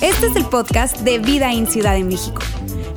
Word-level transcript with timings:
Este 0.00 0.26
es 0.26 0.36
el 0.36 0.44
podcast 0.46 0.98
de 1.00 1.18
Vida 1.18 1.52
en 1.52 1.66
Ciudad 1.66 1.94
de 1.94 2.04
México. 2.04 2.42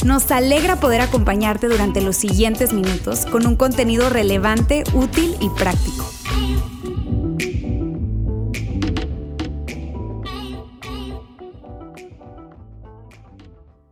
Nos 0.05 0.31
alegra 0.31 0.79
poder 0.79 1.01
acompañarte 1.01 1.67
durante 1.67 2.01
los 2.01 2.15
siguientes 2.15 2.73
minutos 2.73 3.25
con 3.25 3.45
un 3.47 3.55
contenido 3.55 4.09
relevante, 4.09 4.83
útil 4.93 5.35
y 5.39 5.49
práctico. 5.49 6.09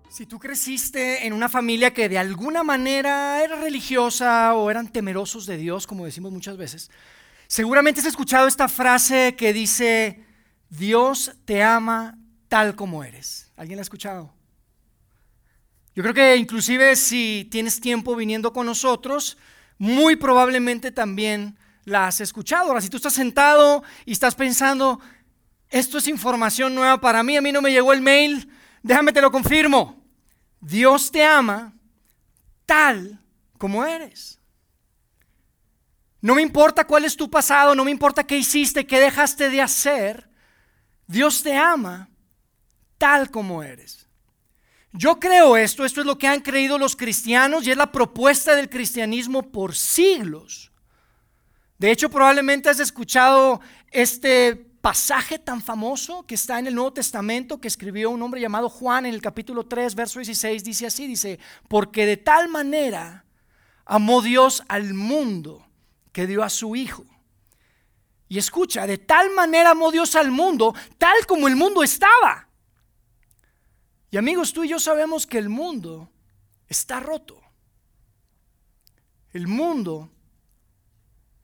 Si 0.09 0.25
tú 0.25 0.39
creciste 0.39 1.27
en 1.27 1.33
una 1.33 1.47
familia 1.47 1.93
que 1.93 2.09
de 2.09 2.17
alguna 2.17 2.63
manera 2.63 3.43
era 3.43 3.61
religiosa 3.61 4.55
o 4.55 4.71
eran 4.71 4.91
temerosos 4.91 5.45
de 5.45 5.57
Dios, 5.57 5.85
como 5.85 6.05
decimos 6.05 6.31
muchas 6.31 6.57
veces, 6.57 6.89
seguramente 7.47 8.01
has 8.01 8.05
escuchado 8.05 8.47
esta 8.47 8.67
frase 8.67 9.35
que 9.35 9.53
dice, 9.53 10.23
Dios 10.69 11.33
te 11.45 11.63
ama 11.63 12.17
tal 12.47 12.75
como 12.75 13.03
eres. 13.03 13.51
¿Alguien 13.55 13.77
la 13.77 13.81
ha 13.81 13.83
escuchado? 13.83 14.33
Yo 15.95 16.03
creo 16.03 16.13
que 16.13 16.35
inclusive 16.35 16.95
si 16.95 17.47
tienes 17.49 17.81
tiempo 17.81 18.15
viniendo 18.15 18.53
con 18.53 18.67
nosotros, 18.67 19.37
muy 19.79 20.15
probablemente 20.15 20.91
también 20.91 21.57
la 21.85 22.07
has 22.07 22.21
escuchado. 22.21 22.67
Ahora, 22.67 22.81
si 22.81 22.89
tú 22.89 22.97
estás 22.97 23.13
sentado 23.13 23.83
y 24.05 24.11
estás 24.11 24.35
pensando, 24.35 24.99
esto 25.69 25.97
es 25.97 26.07
información 26.07 26.75
nueva 26.75 27.01
para 27.01 27.23
mí, 27.23 27.35
a 27.37 27.41
mí 27.41 27.51
no 27.51 27.61
me 27.61 27.71
llegó 27.71 27.93
el 27.93 28.01
mail, 28.01 28.47
déjame 28.83 29.11
te 29.11 29.21
lo 29.21 29.31
confirmo. 29.31 30.03
Dios 30.59 31.11
te 31.11 31.23
ama 31.23 31.73
tal 32.65 33.19
como 33.57 33.85
eres. 33.85 34.36
No 36.21 36.35
me 36.35 36.41
importa 36.41 36.85
cuál 36.85 37.05
es 37.05 37.15
tu 37.15 37.29
pasado, 37.29 37.75
no 37.75 37.85
me 37.85 37.91
importa 37.91 38.25
qué 38.25 38.37
hiciste, 38.37 38.87
qué 38.87 38.99
dejaste 38.99 39.49
de 39.49 39.61
hacer. 39.61 40.29
Dios 41.05 41.43
te 41.43 41.55
ama 41.55 42.09
tal 42.97 43.29
como 43.29 43.61
eres. 43.61 44.07
Yo 44.91 45.19
creo 45.19 45.57
esto, 45.57 45.85
esto 45.85 46.01
es 46.01 46.07
lo 46.07 46.17
que 46.17 46.27
han 46.27 46.41
creído 46.41 46.79
los 46.79 46.95
cristianos 46.95 47.67
y 47.67 47.71
es 47.71 47.77
la 47.77 47.91
propuesta 47.91 48.55
del 48.55 48.69
cristianismo 48.69 49.51
por 49.51 49.75
siglos. 49.75 50.71
De 51.77 51.91
hecho, 51.91 52.09
probablemente 52.09 52.69
has 52.69 52.79
escuchado 52.79 53.61
este 53.91 54.55
pasaje 54.81 55.37
tan 55.37 55.61
famoso 55.61 56.25
que 56.25 56.33
está 56.33 56.57
en 56.57 56.67
el 56.67 56.73
Nuevo 56.73 56.93
Testamento 56.93 57.61
que 57.61 57.67
escribió 57.67 58.09
un 58.09 58.21
hombre 58.21 58.41
llamado 58.41 58.69
Juan 58.69 59.05
en 59.05 59.13
el 59.13 59.21
capítulo 59.21 59.67
3, 59.67 59.93
verso 59.93 60.19
16, 60.19 60.63
dice 60.63 60.87
así, 60.87 61.05
dice, 61.05 61.39
porque 61.67 62.05
de 62.05 62.17
tal 62.17 62.47
manera 62.47 63.25
amó 63.85 64.21
Dios 64.21 64.63
al 64.67 64.93
mundo 64.95 65.66
que 66.17 66.25
dio 66.25 66.41
a 66.41 66.49
su 66.49 66.75
Hijo. 66.75 67.05
Y 68.27 68.39
escucha, 68.39 68.87
de 68.87 68.97
tal 68.97 69.29
manera 69.35 69.69
amó 69.69 69.91
Dios 69.91 70.15
al 70.15 70.31
mundo, 70.31 70.73
tal 70.97 71.27
como 71.27 71.47
el 71.47 71.55
mundo 71.55 71.83
estaba. 71.83 72.49
Y 74.09 74.17
amigos, 74.17 74.51
tú 74.51 74.63
y 74.63 74.69
yo 74.69 74.79
sabemos 74.79 75.27
que 75.27 75.37
el 75.37 75.47
mundo 75.47 76.09
está 76.67 76.99
roto. 76.99 77.39
El 79.31 79.47
mundo 79.47 80.11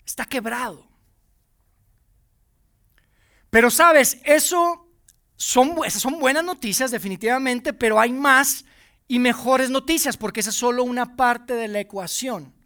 está 0.07 0.25
quebrado. 0.25 0.87
Pero 3.51 3.69
sabes, 3.69 4.17
eso 4.23 4.87
son, 5.35 5.87
son 5.91 6.19
buenas 6.19 6.43
noticias 6.43 6.89
definitivamente, 6.89 7.73
pero 7.73 7.99
hay 7.99 8.11
más 8.11 8.65
y 9.07 9.19
mejores 9.19 9.69
noticias 9.69 10.17
porque 10.17 10.39
esa 10.39 10.49
es 10.49 10.55
solo 10.55 10.83
una 10.83 11.15
parte 11.15 11.53
de 11.53 11.67
la 11.67 11.79
ecuación. 11.79 12.62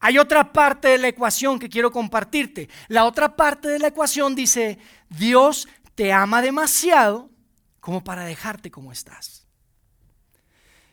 Hay 0.00 0.18
otra 0.18 0.52
parte 0.52 0.88
de 0.88 0.98
la 0.98 1.08
ecuación 1.08 1.58
que 1.58 1.68
quiero 1.68 1.90
compartirte. 1.90 2.68
La 2.88 3.04
otra 3.04 3.34
parte 3.34 3.68
de 3.68 3.78
la 3.78 3.88
ecuación 3.88 4.34
dice, 4.34 4.78
Dios 5.08 5.66
te 5.94 6.12
ama 6.12 6.40
demasiado 6.40 7.30
como 7.80 8.04
para 8.04 8.24
dejarte 8.24 8.70
como 8.70 8.92
estás. 8.92 9.48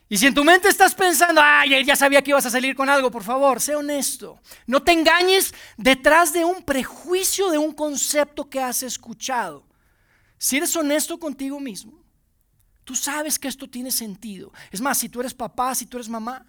Y 0.08 0.18
si 0.18 0.26
en 0.26 0.34
tu 0.34 0.44
mente 0.44 0.68
estás 0.68 0.94
pensando, 0.94 1.40
ay, 1.44 1.84
ya 1.84 1.96
sabía 1.96 2.22
que 2.22 2.30
ibas 2.30 2.46
a 2.46 2.50
salir 2.50 2.76
con 2.76 2.88
algo, 2.88 3.10
por 3.10 3.24
favor, 3.24 3.60
sé 3.60 3.74
honesto. 3.74 4.40
No 4.66 4.82
te 4.82 4.92
engañes 4.92 5.52
detrás 5.76 6.32
de 6.32 6.44
un 6.44 6.62
prejuicio, 6.62 7.50
de 7.50 7.58
un 7.58 7.72
concepto 7.72 8.48
que 8.48 8.60
has 8.60 8.82
escuchado. 8.82 9.66
Si 10.38 10.56
eres 10.56 10.74
honesto 10.76 11.18
contigo 11.18 11.58
mismo, 11.58 12.04
tú 12.84 12.94
sabes 12.94 13.38
que 13.38 13.48
esto 13.48 13.68
tiene 13.68 13.90
sentido. 13.90 14.52
Es 14.70 14.80
más, 14.80 14.98
si 14.98 15.08
tú 15.08 15.20
eres 15.20 15.34
papá, 15.34 15.74
si 15.74 15.86
tú 15.86 15.96
eres 15.96 16.08
mamá, 16.08 16.46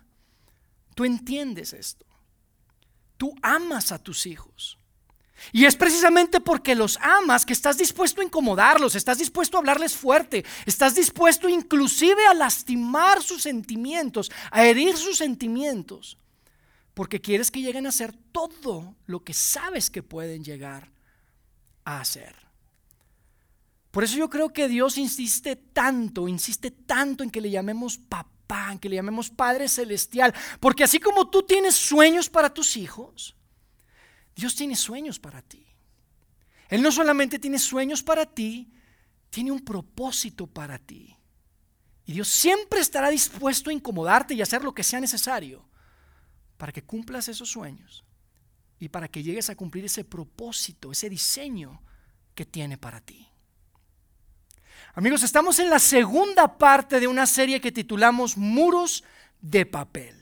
tú 0.96 1.04
entiendes 1.04 1.74
esto. 1.74 2.07
Tú 3.18 3.36
amas 3.42 3.92
a 3.92 4.00
tus 4.00 4.26
hijos. 4.26 4.78
Y 5.52 5.66
es 5.66 5.76
precisamente 5.76 6.40
porque 6.40 6.76
los 6.76 6.98
amas 6.98 7.46
que 7.46 7.54
estás 7.54 7.78
dispuesto 7.78 8.22
a 8.22 8.24
incomodarlos, 8.24 8.96
estás 8.96 9.20
dispuesto 9.20 9.58
a 9.58 9.60
hablarles 9.60 9.96
fuerte, 9.96 10.44
estás 10.66 10.96
dispuesto 10.96 11.48
inclusive 11.48 12.26
a 12.26 12.34
lastimar 12.34 13.22
sus 13.22 13.44
sentimientos, 13.44 14.32
a 14.52 14.66
herir 14.66 14.98
sus 14.98 15.18
sentimientos, 15.18 16.18
porque 16.94 17.22
quieres 17.22 17.52
que 17.52 17.62
lleguen 17.62 17.86
a 17.86 17.90
hacer 17.90 18.14
todo 18.32 18.96
lo 19.06 19.24
que 19.24 19.34
sabes 19.34 19.90
que 19.90 20.04
pueden 20.04 20.44
llegar 20.44 20.92
a 21.86 22.02
hacer. 22.02 22.36
Por 23.92 24.04
eso 24.04 24.18
yo 24.18 24.30
creo 24.30 24.52
que 24.52 24.68
Dios 24.68 24.98
insiste 24.98 25.56
tanto, 25.56 26.28
insiste 26.28 26.72
tanto 26.72 27.24
en 27.24 27.30
que 27.30 27.42
le 27.42 27.50
llamemos 27.50 27.98
papá, 27.98 28.37
en 28.72 28.80
que 28.80 28.90
le 28.90 28.96
llamemos 28.96 29.30
Padre 29.30 29.68
Celestial, 29.68 30.34
porque 30.60 30.84
así 30.84 31.00
como 31.00 31.30
tú 31.30 31.44
tienes 31.44 31.76
sueños 31.76 32.30
para 32.30 32.54
tus 32.54 32.78
hijos, 32.78 33.36
Dios 34.36 34.56
tiene 34.56 34.76
sueños 34.76 35.20
para 35.20 35.42
ti. 35.42 35.66
Él 36.70 36.82
no 36.82 36.92
solamente 36.92 37.40
tiene 37.40 37.60
sueños 37.60 38.04
para 38.04 38.26
ti, 38.26 38.72
tiene 39.30 39.52
un 39.52 39.64
propósito 39.64 40.48
para 40.48 40.78
ti. 40.78 41.16
Y 42.06 42.14
Dios 42.14 42.28
siempre 42.28 42.80
estará 42.80 43.10
dispuesto 43.10 43.70
a 43.70 43.74
incomodarte 43.74 44.34
y 44.34 44.42
hacer 44.42 44.64
lo 44.64 44.74
que 44.74 44.84
sea 44.84 45.00
necesario 45.00 45.68
para 46.58 46.72
que 46.72 46.84
cumplas 46.84 47.28
esos 47.28 47.50
sueños 47.50 48.06
y 48.80 48.90
para 48.90 49.08
que 49.08 49.24
llegues 49.24 49.50
a 49.50 49.56
cumplir 49.56 49.86
ese 49.86 50.04
propósito, 50.04 50.92
ese 50.92 51.10
diseño 51.10 51.82
que 52.34 52.46
tiene 52.46 52.78
para 52.78 53.02
ti. 53.02 53.28
Amigos, 54.98 55.22
estamos 55.22 55.60
en 55.60 55.70
la 55.70 55.78
segunda 55.78 56.58
parte 56.58 57.00
de 57.00 57.06
una 57.06 57.28
serie 57.28 57.62
que 57.62 57.72
titulamos 57.72 58.36
Muros 58.36 59.04
de 59.40 59.64
Papel. 59.64 60.16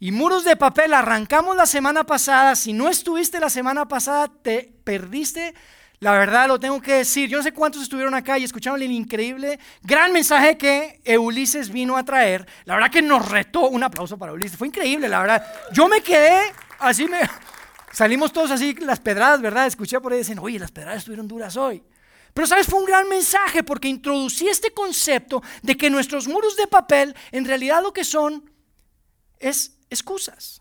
Y 0.00 0.12
muros 0.12 0.44
de 0.44 0.56
papel, 0.56 0.94
arrancamos 0.94 1.54
la 1.54 1.66
semana 1.66 2.04
pasada. 2.04 2.56
Si 2.56 2.72
no 2.72 2.88
estuviste 2.88 3.38
la 3.38 3.50
semana 3.50 3.86
pasada, 3.86 4.28
te 4.28 4.72
perdiste. 4.82 5.52
La 5.98 6.12
verdad 6.12 6.48
lo 6.48 6.58
tengo 6.58 6.80
que 6.80 6.94
decir. 6.94 7.28
Yo 7.28 7.36
no 7.36 7.42
sé 7.42 7.52
cuántos 7.52 7.82
estuvieron 7.82 8.14
acá 8.14 8.38
y 8.38 8.44
escucharon 8.44 8.80
el 8.80 8.90
increíble, 8.90 9.58
gran 9.82 10.10
mensaje 10.10 10.56
que 10.56 11.18
Ulises 11.18 11.68
vino 11.68 11.98
a 11.98 12.02
traer. 12.02 12.46
La 12.64 12.76
verdad 12.76 12.90
que 12.90 13.02
nos 13.02 13.28
retó. 13.28 13.68
Un 13.68 13.82
aplauso 13.82 14.16
para 14.16 14.32
Ulises. 14.32 14.56
Fue 14.56 14.68
increíble, 14.68 15.06
la 15.06 15.20
verdad. 15.20 15.46
Yo 15.74 15.86
me 15.86 16.00
quedé 16.00 16.40
así, 16.78 17.04
me, 17.04 17.20
salimos 17.92 18.32
todos 18.32 18.52
así, 18.52 18.74
las 18.76 19.00
pedradas, 19.00 19.42
¿verdad? 19.42 19.66
Escuché 19.66 20.00
por 20.00 20.14
ahí 20.14 20.20
dicen, 20.20 20.38
oye, 20.38 20.58
las 20.58 20.72
pedradas 20.72 21.00
estuvieron 21.00 21.28
duras 21.28 21.58
hoy. 21.58 21.82
Pero 22.36 22.46
sabes, 22.46 22.66
fue 22.66 22.80
un 22.80 22.84
gran 22.84 23.08
mensaje 23.08 23.62
porque 23.62 23.88
introducí 23.88 24.46
este 24.46 24.70
concepto 24.70 25.42
de 25.62 25.74
que 25.74 25.88
nuestros 25.88 26.28
muros 26.28 26.54
de 26.54 26.66
papel 26.66 27.16
en 27.32 27.46
realidad 27.46 27.82
lo 27.82 27.94
que 27.94 28.04
son 28.04 28.52
es 29.38 29.78
excusas. 29.88 30.60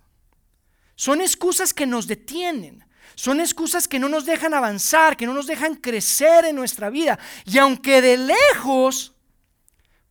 Son 0.95 1.19
excusas 1.19 1.73
que 1.73 1.85
nos 1.85 2.07
detienen. 2.07 2.85
Son 3.15 3.41
excusas 3.41 3.89
que 3.89 3.99
no 3.99 4.07
nos 4.07 4.25
dejan 4.25 4.53
avanzar, 4.53 5.17
que 5.17 5.25
no 5.25 5.33
nos 5.33 5.47
dejan 5.47 5.75
crecer 5.75 6.45
en 6.45 6.55
nuestra 6.55 6.89
vida. 6.89 7.19
Y 7.43 7.57
aunque 7.57 8.01
de 8.01 8.19
lejos 8.19 9.13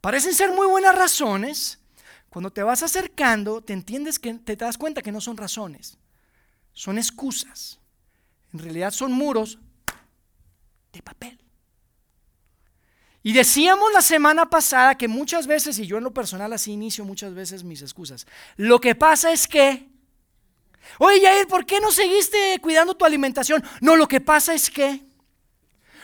parecen 0.02 0.34
ser 0.34 0.52
muy 0.52 0.66
buenas 0.66 0.94
razones, 0.94 1.78
cuando 2.28 2.50
te 2.50 2.62
vas 2.62 2.82
acercando, 2.82 3.62
te 3.62 3.72
entiendes 3.72 4.19
que 4.19 4.34
te 4.34 4.54
das 4.54 4.76
cuenta 4.76 5.00
que 5.00 5.12
no 5.12 5.22
son 5.22 5.38
razones. 5.38 5.96
Son 6.75 6.98
excusas. 6.98 7.81
En 8.52 8.58
realidad 8.58 8.91
son 8.91 9.12
muros 9.12 9.58
de 10.93 11.00
papel. 11.00 11.40
Y 13.26 13.32
decíamos 13.32 13.91
la 13.94 14.03
semana 14.03 14.50
pasada 14.50 14.99
que 14.99 15.09
muchas 15.09 15.47
veces, 15.47 15.79
y 15.79 15.87
yo 15.87 15.97
en 15.97 16.05
lo 16.05 16.12
personal 16.12 16.53
así 16.53 16.73
inicio 16.73 17.06
muchas 17.06 17.32
veces 17.32 17.65
mis 17.65 17.81
excusas, 17.81 18.26
lo 18.56 18.82
que 18.82 18.94
pasa 18.94 19.32
es 19.32 19.49
que, 19.49 19.88
oye 20.99 21.23
Yair, 21.23 21.49
¿por 21.49 21.65
qué 21.65 21.81
no 21.81 21.91
seguiste 21.91 22.59
cuidando 22.61 22.94
tu 22.94 23.06
alimentación? 23.06 23.65
No, 23.81 23.97
lo 23.97 24.06
que 24.06 24.21
pasa 24.21 24.53
es 24.53 24.69
que, 24.69 25.06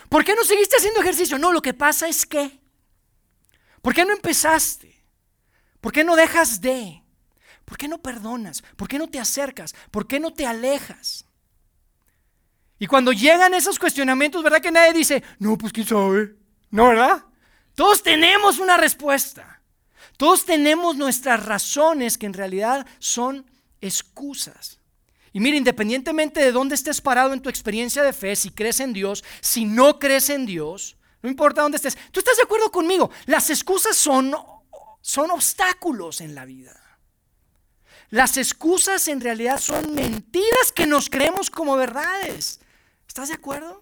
¿por 0.09 0.25
qué 0.25 0.33
no 0.33 0.43
seguiste 0.43 0.77
haciendo 0.77 0.99
ejercicio? 0.99 1.37
No, 1.37 1.51
lo 1.51 1.61
que 1.61 1.75
pasa 1.75 2.07
es 2.07 2.25
que, 2.25 2.59
¿por 3.83 3.93
qué 3.93 4.03
no 4.03 4.13
empezaste? 4.13 5.05
¿Por 5.79 5.91
qué 5.91 6.03
no 6.03 6.15
dejas 6.15 6.59
de? 6.59 7.03
¿Por 7.65 7.77
qué 7.77 7.87
no 7.87 7.99
perdonas? 7.99 8.63
¿Por 8.75 8.87
qué 8.87 8.97
no 8.97 9.07
te 9.07 9.19
acercas? 9.19 9.75
¿Por 9.91 10.07
qué 10.07 10.19
no 10.19 10.33
te 10.33 10.47
alejas? 10.47 11.25
Y 12.79 12.87
cuando 12.87 13.11
llegan 13.11 13.53
esos 13.53 13.77
cuestionamientos, 13.77 14.41
¿verdad 14.41 14.59
que 14.59 14.71
nadie 14.71 14.93
dice, 14.93 15.23
no, 15.37 15.55
pues 15.55 15.71
quién 15.71 15.85
sabe? 15.85 16.40
¿No, 16.71 16.87
verdad? 16.87 17.23
Todos 17.75 18.01
tenemos 18.01 18.59
una 18.59 18.77
respuesta. 18.77 19.61
Todos 20.17 20.45
tenemos 20.45 20.95
nuestras 20.95 21.45
razones 21.45 22.17
que 22.17 22.25
en 22.25 22.33
realidad 22.33 22.85
son 22.99 23.45
excusas. 23.81 24.79
Y 25.33 25.39
mira, 25.39 25.57
independientemente 25.57 26.41
de 26.41 26.51
dónde 26.51 26.75
estés 26.75 27.01
parado 27.01 27.33
en 27.33 27.41
tu 27.41 27.49
experiencia 27.49 28.03
de 28.03 28.13
fe, 28.13 28.35
si 28.35 28.51
crees 28.51 28.79
en 28.79 28.93
Dios, 28.93 29.23
si 29.39 29.65
no 29.65 29.97
crees 29.97 30.29
en 30.29 30.45
Dios, 30.45 30.97
no 31.21 31.29
importa 31.29 31.61
dónde 31.61 31.77
estés, 31.77 31.97
tú 32.11 32.19
estás 32.19 32.37
de 32.37 32.43
acuerdo 32.43 32.71
conmigo, 32.71 33.11
las 33.25 33.49
excusas 33.49 33.95
son, 33.95 34.35
son 35.01 35.31
obstáculos 35.31 36.21
en 36.21 36.35
la 36.35 36.45
vida. 36.45 36.77
Las 38.09 38.35
excusas 38.35 39.07
en 39.07 39.21
realidad 39.21 39.57
son 39.59 39.95
mentiras 39.95 40.71
que 40.75 40.85
nos 40.85 41.09
creemos 41.09 41.49
como 41.49 41.77
verdades. 41.77 42.59
¿Estás 43.07 43.29
de 43.29 43.35
acuerdo? 43.35 43.81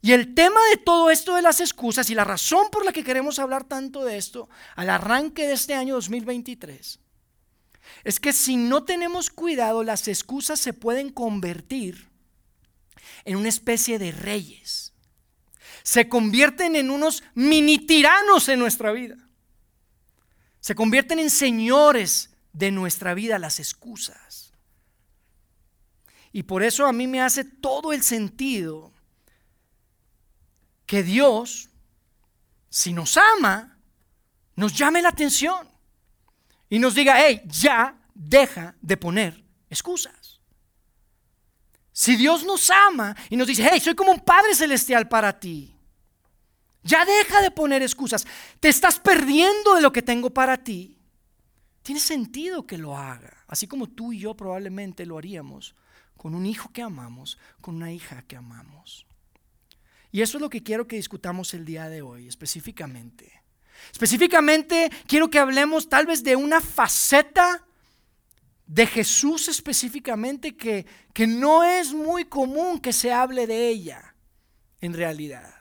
Y 0.00 0.12
el 0.12 0.34
tema 0.34 0.60
de 0.70 0.76
todo 0.76 1.10
esto 1.10 1.34
de 1.34 1.42
las 1.42 1.60
excusas 1.60 2.08
y 2.10 2.14
la 2.14 2.24
razón 2.24 2.68
por 2.70 2.84
la 2.84 2.92
que 2.92 3.02
queremos 3.02 3.38
hablar 3.38 3.64
tanto 3.64 4.04
de 4.04 4.16
esto 4.16 4.48
al 4.76 4.90
arranque 4.90 5.46
de 5.46 5.54
este 5.54 5.74
año 5.74 5.94
2023 5.94 7.00
es 8.04 8.20
que 8.20 8.32
si 8.32 8.56
no 8.56 8.84
tenemos 8.84 9.30
cuidado, 9.30 9.82
las 9.82 10.08
excusas 10.08 10.60
se 10.60 10.72
pueden 10.72 11.10
convertir 11.10 12.08
en 13.24 13.36
una 13.36 13.48
especie 13.48 13.98
de 13.98 14.12
reyes. 14.12 14.92
Se 15.82 16.08
convierten 16.08 16.76
en 16.76 16.90
unos 16.90 17.22
mini 17.34 17.78
tiranos 17.78 18.48
en 18.48 18.58
nuestra 18.58 18.92
vida. 18.92 19.16
Se 20.60 20.74
convierten 20.74 21.18
en 21.18 21.30
señores 21.30 22.30
de 22.52 22.70
nuestra 22.70 23.14
vida 23.14 23.38
las 23.38 23.58
excusas. 23.58 24.52
Y 26.30 26.42
por 26.42 26.62
eso 26.62 26.86
a 26.86 26.92
mí 26.92 27.06
me 27.06 27.20
hace 27.20 27.44
todo 27.44 27.92
el 27.92 28.02
sentido 28.02 28.92
que 30.88 31.02
Dios, 31.02 31.68
si 32.70 32.94
nos 32.94 33.18
ama, 33.18 33.78
nos 34.56 34.72
llame 34.72 35.02
la 35.02 35.10
atención 35.10 35.68
y 36.70 36.78
nos 36.78 36.94
diga, 36.94 37.14
hey, 37.18 37.42
ya 37.44 37.94
deja 38.14 38.74
de 38.80 38.96
poner 38.96 39.44
excusas. 39.68 40.40
Si 41.92 42.16
Dios 42.16 42.42
nos 42.42 42.70
ama 42.70 43.14
y 43.28 43.36
nos 43.36 43.46
dice, 43.46 43.68
hey, 43.70 43.80
soy 43.80 43.94
como 43.94 44.12
un 44.12 44.20
Padre 44.20 44.54
Celestial 44.54 45.06
para 45.08 45.38
ti, 45.38 45.76
ya 46.82 47.04
deja 47.04 47.42
de 47.42 47.50
poner 47.50 47.82
excusas. 47.82 48.26
Te 48.58 48.70
estás 48.70 48.98
perdiendo 48.98 49.74
de 49.74 49.82
lo 49.82 49.92
que 49.92 50.00
tengo 50.00 50.30
para 50.30 50.56
ti. 50.56 50.98
Tiene 51.82 52.00
sentido 52.00 52.66
que 52.66 52.78
lo 52.78 52.96
haga, 52.96 53.44
así 53.46 53.66
como 53.66 53.88
tú 53.88 54.14
y 54.14 54.20
yo 54.20 54.34
probablemente 54.34 55.04
lo 55.04 55.18
haríamos 55.18 55.74
con 56.16 56.34
un 56.34 56.46
hijo 56.46 56.70
que 56.72 56.80
amamos, 56.80 57.36
con 57.60 57.76
una 57.76 57.92
hija 57.92 58.22
que 58.22 58.36
amamos. 58.36 59.07
Y 60.10 60.22
eso 60.22 60.38
es 60.38 60.42
lo 60.42 60.50
que 60.50 60.62
quiero 60.62 60.86
que 60.86 60.96
discutamos 60.96 61.52
el 61.54 61.64
día 61.64 61.88
de 61.88 62.02
hoy, 62.02 62.28
específicamente. 62.28 63.42
Específicamente 63.92 64.90
quiero 65.06 65.30
que 65.30 65.38
hablemos 65.38 65.88
tal 65.88 66.06
vez 66.06 66.24
de 66.24 66.36
una 66.36 66.60
faceta 66.60 67.64
de 68.66 68.86
Jesús 68.86 69.48
específicamente 69.48 70.56
que, 70.56 70.86
que 71.14 71.26
no 71.26 71.64
es 71.64 71.92
muy 71.92 72.24
común 72.24 72.80
que 72.80 72.92
se 72.92 73.12
hable 73.12 73.46
de 73.46 73.68
ella 73.68 74.14
en 74.80 74.94
realidad. 74.94 75.57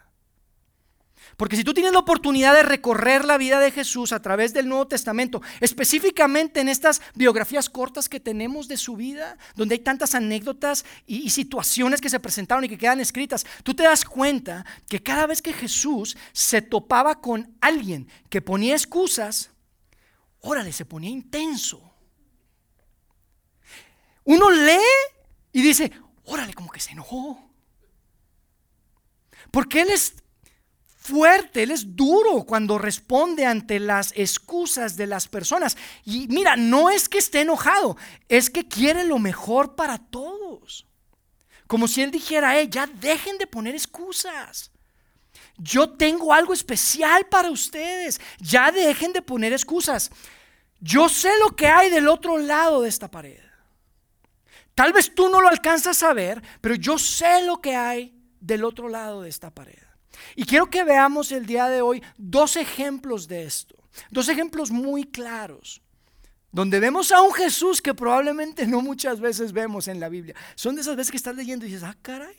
Porque 1.38 1.56
si 1.56 1.63
tú 1.63 1.75
tienes 1.75 1.94
la 1.94 2.00
oportunidad 2.00 2.56
de 2.56 2.63
recorrer 2.63 3.24
la 3.24 3.38
vida 3.38 3.60
de 3.60 3.69
Jesús 3.69 4.12
a 4.12 4.24
través 4.24 4.54
del 4.54 4.68
Nuevo 4.68 4.88
Testamento, 4.88 5.44
específicamente 5.60 6.60
en 6.60 6.68
estas 6.68 7.00
biografías 7.13 7.69
cortas 7.69 8.10
que 8.10 8.19
tenemos 8.19 8.68
de 8.68 8.75
su 8.75 8.95
vida, 8.95 9.38
donde 9.56 9.75
hay 9.75 9.80
tantas 9.80 10.16
anécdotas 10.16 10.84
y, 11.06 11.30
situaciones 11.30 12.01
que 12.01 12.10
se 12.10 12.19
presentaron 12.19 12.63
y 12.63 12.69
que 12.69 12.80
quedan 12.80 13.00
escritas, 13.00 13.45
tú 13.62 13.75
te 13.75 13.84
das 13.84 14.04
cuenta 14.04 14.66
que 14.89 15.04
cada 15.04 15.28
vez 15.28 15.44
que 15.44 15.54
Jesús 15.54 16.18
se 16.34 16.63
topaba 16.63 17.22
con 17.22 17.56
alguien 17.62 18.07
que 18.30 18.42
ponía 18.42 18.74
excusas, 18.74 19.51
órale, 20.40 20.74
se 20.74 20.86
ponía 20.86 21.12
intenso. 21.12 21.94
Uno 24.24 24.50
lee 24.50 24.80
y 25.54 25.62
dice, 25.62 25.92
órale, 26.24 26.56
como 26.56 26.72
que 26.72 26.80
se 26.80 26.94
enojó. 26.94 27.48
Porque 29.51 29.81
Él 29.81 29.92
es 29.92 30.16
fuerte, 31.07 31.63
Él 31.63 31.71
es 31.71 31.95
duro 31.95 32.44
cuando 32.44 32.77
responde 32.77 33.45
ante 33.45 33.80
las 33.80 34.12
excusas 34.15 34.98
de 34.98 35.07
las 35.07 35.27
personas. 35.27 35.77
Y 36.04 36.27
mira, 36.27 36.56
no 36.56 36.89
es 36.89 37.07
que 37.07 37.18
esté 37.18 37.42
enojado, 37.42 37.98
es 38.27 38.50
que 38.50 38.68
quiere 38.68 39.04
lo 39.06 39.19
mejor 39.19 39.75
para 39.75 39.98
todos. 39.98 40.86
Como 41.68 41.88
si 41.88 42.01
Él 42.01 42.12
dijera, 42.12 42.59
eh, 42.59 42.69
ya 42.69 42.88
dejen 42.88 43.38
de 43.38 43.48
poner 43.48 43.74
excusas. 43.75 44.71
Yo 45.57 45.89
tengo 45.89 46.33
algo 46.33 46.54
especial 46.54 47.25
para 47.25 47.50
ustedes. 47.50 48.21
Ya 48.39 48.71
dejen 48.71 49.12
de 49.13 49.21
poner 49.21 49.54
excusas. 49.54 50.12
Yo 50.80 51.09
sé 51.09 51.31
lo 51.39 51.56
que 51.56 51.68
hay 51.68 51.89
del 51.89 52.07
otro 52.07 52.38
lado 52.38 52.81
de 52.81 52.89
esta 52.89 53.09
pared. 53.09 53.39
Tal 54.75 54.94
vez 54.94 55.13
tú 55.15 55.27
no 55.30 55.42
lo 55.42 55.48
alcanzas 55.48 56.04
a 56.04 56.13
ver, 56.13 56.42
pero 56.62 56.75
yo 56.75 57.00
sé 57.00 57.44
lo 57.44 57.59
que 57.59 57.75
hay 57.75 58.13
del 58.39 58.63
otro 58.63 58.88
lado 58.88 59.24
de 59.24 59.30
esta 59.30 59.50
pared. 59.50 59.87
Y 60.36 60.46
quiero 60.46 60.69
que 60.69 60.84
veamos 60.84 61.31
el 61.31 61.46
día 61.46 61.68
de 61.68 61.81
hoy 61.81 62.04
dos 62.18 62.56
ejemplos 62.56 63.28
de 63.28 63.44
esto, 63.44 63.75
dos 64.10 64.30
ejemplos 64.30 64.72
muy 64.72 65.06
claros, 65.06 65.81
donde 66.52 66.80
vemos 66.80 67.12
a 67.12 67.22
un 67.22 67.34
Jesús 67.34 67.81
que 67.81 67.94
probablemente 67.94 68.66
no 68.68 68.81
muchas 68.81 69.19
veces 69.19 69.52
vemos 69.52 69.88
en 69.88 70.00
la 70.00 70.10
Biblia. 70.10 70.36
Son 70.56 70.75
de 70.75 70.81
esas 70.81 70.96
veces 70.96 71.12
que 71.12 71.18
estás 71.18 71.36
leyendo 71.36 71.66
y 71.66 71.69
dices, 71.69 71.84
ah, 71.84 71.96
caray, 72.02 72.36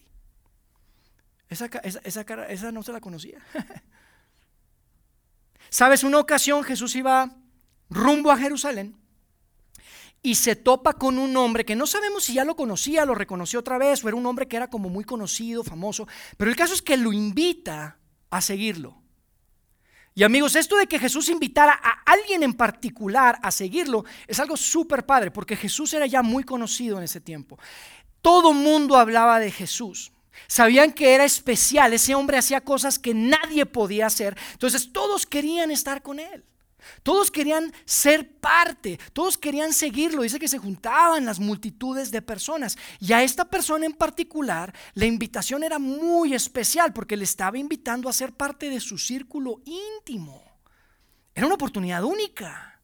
esa, 1.49 1.67
esa, 2.05 2.25
cara, 2.25 2.49
esa 2.49 2.73
no 2.73 2.83
se 2.83 2.93
la 2.93 3.01
conocía. 3.01 3.41
Sabes, 5.71 6.03
una 6.03 6.19
ocasión 6.19 6.63
Jesús 6.65 6.95
iba 6.97 7.35
rumbo 7.91 8.31
a 8.31 8.37
Jerusalén 8.37 8.97
y 10.23 10.35
se 10.35 10.57
topa 10.57 10.95
con 10.95 11.19
un 11.19 11.37
hombre 11.37 11.65
que 11.65 11.77
no 11.77 11.87
sabemos 11.87 12.25
si 12.25 12.35
ya 12.35 12.45
lo 12.45 12.57
conocía, 12.57 13.05
lo 13.05 13.15
reconoció 13.15 13.61
otra 13.61 13.79
vez, 13.79 14.05
o 14.05 14.09
era 14.09 14.17
un 14.17 14.27
hombre 14.27 14.49
que 14.49 14.57
era 14.57 14.69
como 14.69 14.89
muy 14.89 15.05
conocido, 15.05 15.63
famoso, 15.63 16.07
pero 16.37 16.51
el 16.51 16.57
caso 16.57 16.75
es 16.75 16.83
que 16.83 16.97
lo 16.97 17.13
invita 17.13 17.99
a 18.31 18.41
seguirlo. 18.41 19.01
Y 20.15 20.25
amigos, 20.25 20.57
esto 20.57 20.77
de 20.77 20.89
que 20.89 20.99
Jesús 20.99 21.29
invitara 21.29 21.73
a 21.81 22.03
alguien 22.05 22.43
en 22.43 22.53
particular 22.53 23.39
a 23.41 23.53
seguirlo 23.53 24.05
es 24.27 24.41
algo 24.41 24.57
súper 24.57 25.07
padre, 25.07 25.31
porque 25.31 25.55
Jesús 25.55 25.93
era 25.95 26.07
ya 26.07 26.23
muy 26.23 26.43
conocido 26.43 26.99
en 26.99 27.05
ese 27.05 27.21
tiempo. 27.21 27.57
Todo 28.21 28.53
mundo 28.53 28.97
hablaba 28.97 29.39
de 29.39 29.53
Jesús. 29.53 30.11
Sabían 30.49 30.93
que 30.93 31.15
era 31.15 31.25
especial, 31.25 31.93
ese 31.93 32.17
hombre 32.17 32.37
hacía 32.37 32.61
cosas 32.61 32.99
que 32.99 33.15
nadie 33.15 33.65
podía 33.67 34.07
hacer, 34.07 34.37
entonces 34.53 34.93
todos 34.93 35.25
querían 35.27 35.71
estar 35.71 36.03
con 36.03 36.19
él. 36.19 36.45
Todos 37.03 37.31
querían 37.31 37.73
ser 37.85 38.31
parte, 38.39 38.99
todos 39.13 39.39
querían 39.39 39.73
seguirlo. 39.73 40.23
Dice 40.23 40.39
que 40.39 40.49
se 40.49 40.59
juntaban 40.59 41.25
las 41.25 41.41
multitudes 41.41 42.11
de 42.11 42.23
personas. 42.23 42.77
Y 43.01 43.13
a 43.13 43.23
esta 43.23 43.45
persona 43.45 43.87
en 43.87 43.93
particular, 43.93 44.75
la 44.95 45.07
invitación 45.07 45.65
era 45.65 45.79
muy 45.79 46.35
especial 46.35 46.93
porque 46.93 47.17
le 47.17 47.25
estaba 47.25 47.59
invitando 47.59 48.09
a 48.09 48.13
ser 48.13 48.33
parte 48.33 48.71
de 48.71 48.81
su 48.81 48.99
círculo 48.99 49.63
íntimo. 49.65 50.43
Era 51.35 51.47
una 51.47 51.55
oportunidad 51.55 52.05
única. 52.05 52.78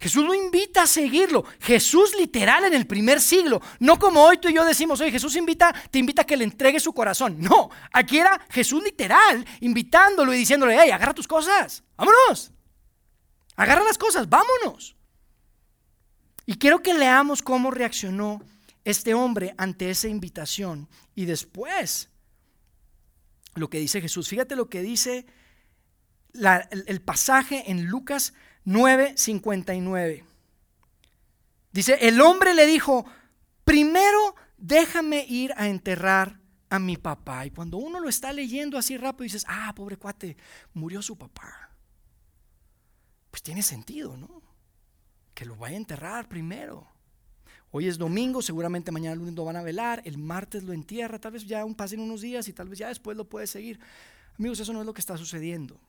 Jesús 0.00 0.24
lo 0.24 0.32
invita 0.32 0.82
a 0.82 0.86
seguirlo. 0.86 1.44
Jesús 1.60 2.14
literal 2.16 2.64
en 2.64 2.74
el 2.74 2.86
primer 2.86 3.20
siglo. 3.20 3.60
No 3.80 3.98
como 3.98 4.22
hoy 4.22 4.38
tú 4.38 4.48
y 4.48 4.54
yo 4.54 4.64
decimos, 4.64 5.00
oye, 5.00 5.10
Jesús 5.10 5.34
invita, 5.34 5.74
te 5.90 5.98
invita 5.98 6.22
a 6.22 6.26
que 6.26 6.36
le 6.36 6.44
entregue 6.44 6.78
su 6.78 6.92
corazón. 6.92 7.36
No, 7.40 7.70
aquí 7.92 8.18
era 8.18 8.40
Jesús 8.50 8.82
literal 8.82 9.44
invitándolo 9.60 10.32
y 10.32 10.38
diciéndole, 10.38 10.78
hey, 10.80 10.90
agarra 10.90 11.14
tus 11.14 11.26
cosas, 11.26 11.82
vámonos. 11.96 12.52
Agarra 13.56 13.82
las 13.82 13.98
cosas, 13.98 14.28
vámonos. 14.28 14.94
Y 16.46 16.58
quiero 16.58 16.80
que 16.80 16.94
leamos 16.94 17.42
cómo 17.42 17.72
reaccionó 17.72 18.40
este 18.84 19.14
hombre 19.14 19.54
ante 19.58 19.90
esa 19.90 20.06
invitación. 20.06 20.88
Y 21.16 21.24
después, 21.24 22.08
lo 23.56 23.68
que 23.68 23.80
dice 23.80 24.00
Jesús. 24.00 24.28
Fíjate 24.28 24.54
lo 24.54 24.68
que 24.68 24.80
dice 24.80 25.26
el, 26.34 26.84
el 26.86 27.00
pasaje 27.00 27.70
en 27.70 27.86
Lucas 27.86 28.32
9:59. 28.68 30.24
Dice, 31.72 31.98
el 32.02 32.20
hombre 32.20 32.54
le 32.54 32.66
dijo, 32.66 33.06
primero 33.64 34.34
déjame 34.58 35.24
ir 35.26 35.54
a 35.56 35.68
enterrar 35.68 36.38
a 36.68 36.78
mi 36.78 36.98
papá. 36.98 37.46
Y 37.46 37.50
cuando 37.50 37.78
uno 37.78 37.98
lo 37.98 38.10
está 38.10 38.30
leyendo 38.30 38.76
así 38.76 38.98
rápido, 38.98 39.24
dices, 39.24 39.46
ah, 39.48 39.72
pobre 39.74 39.96
cuate, 39.96 40.36
murió 40.74 41.00
su 41.00 41.16
papá. 41.16 41.70
Pues 43.30 43.42
tiene 43.42 43.62
sentido, 43.62 44.16
¿no? 44.18 44.42
Que 45.32 45.46
lo 45.46 45.56
vaya 45.56 45.74
a 45.74 45.78
enterrar 45.78 46.28
primero. 46.28 46.86
Hoy 47.70 47.86
es 47.86 47.96
domingo, 47.96 48.42
seguramente 48.42 48.90
mañana 48.90 49.16
lunes 49.16 49.34
lo 49.34 49.44
van 49.44 49.56
a 49.56 49.62
velar, 49.62 50.02
el 50.04 50.18
martes 50.18 50.62
lo 50.62 50.72
entierra, 50.74 51.18
tal 51.18 51.32
vez 51.32 51.46
ya 51.46 51.64
pasen 51.74 52.00
unos 52.00 52.20
días 52.20 52.48
y 52.48 52.52
tal 52.52 52.68
vez 52.68 52.78
ya 52.78 52.88
después 52.88 53.16
lo 53.16 53.28
puede 53.28 53.46
seguir. 53.46 53.78
Amigos, 54.38 54.60
eso 54.60 54.72
no 54.74 54.80
es 54.80 54.86
lo 54.86 54.92
que 54.92 55.00
está 55.00 55.16
sucediendo. 55.16 55.80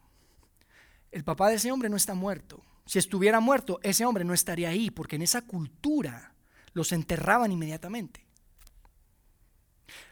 El 1.12 1.24
papá 1.24 1.50
de 1.50 1.56
ese 1.56 1.72
hombre 1.72 1.90
no 1.90 1.98
está 1.98 2.14
muerto. 2.14 2.62
Si 2.90 2.98
estuviera 2.98 3.40
muerto, 3.40 3.80
ese 3.84 4.04
hombre 4.04 4.24
no 4.24 4.34
estaría 4.34 4.70
ahí, 4.70 4.90
porque 4.90 5.16
en 5.16 5.22
esa 5.22 5.44
cultura 5.44 6.34
los 6.74 6.92
enterraban 6.92 7.52
inmediatamente. 7.52 8.26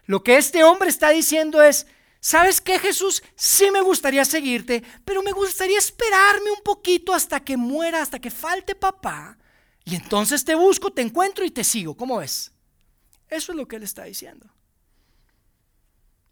Lo 0.06 0.22
que 0.22 0.36
este 0.36 0.62
hombre 0.62 0.88
está 0.88 1.10
diciendo 1.10 1.60
es, 1.60 1.88
¿sabes 2.20 2.60
qué 2.60 2.78
Jesús? 2.78 3.24
Sí 3.34 3.72
me 3.72 3.80
gustaría 3.80 4.24
seguirte, 4.24 4.84
pero 5.04 5.24
me 5.24 5.32
gustaría 5.32 5.76
esperarme 5.76 6.52
un 6.52 6.62
poquito 6.62 7.12
hasta 7.12 7.40
que 7.40 7.56
muera, 7.56 8.00
hasta 8.00 8.20
que 8.20 8.30
falte 8.30 8.76
papá, 8.76 9.36
Y 9.84 9.96
entonces 9.96 10.44
te 10.44 10.54
busco, 10.54 10.92
te 10.92 11.02
encuentro 11.02 11.44
y 11.44 11.50
te 11.50 11.64
sigo. 11.64 11.96
¿Cómo 11.96 12.18
ves? 12.18 12.52
Eso 13.28 13.50
es 13.50 13.56
lo 13.56 13.66
que 13.66 13.74
él 13.74 13.82
está 13.82 14.04
diciendo. 14.04 14.46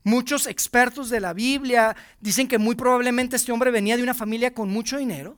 Muchos 0.05 0.47
expertos 0.47 1.11
de 1.11 1.19
la 1.19 1.33
Biblia 1.33 1.97
dicen 2.21 2.47
que 2.47 2.59
muy 2.59 2.77
probablemente 2.77 3.35
este 3.35 3.51
hombre 3.51 3.73
venía 3.73 3.97
de 3.97 4.05
una 4.05 4.15
familia 4.15 4.55
con 4.55 4.69
mucho 4.69 4.97
dinero 4.97 5.37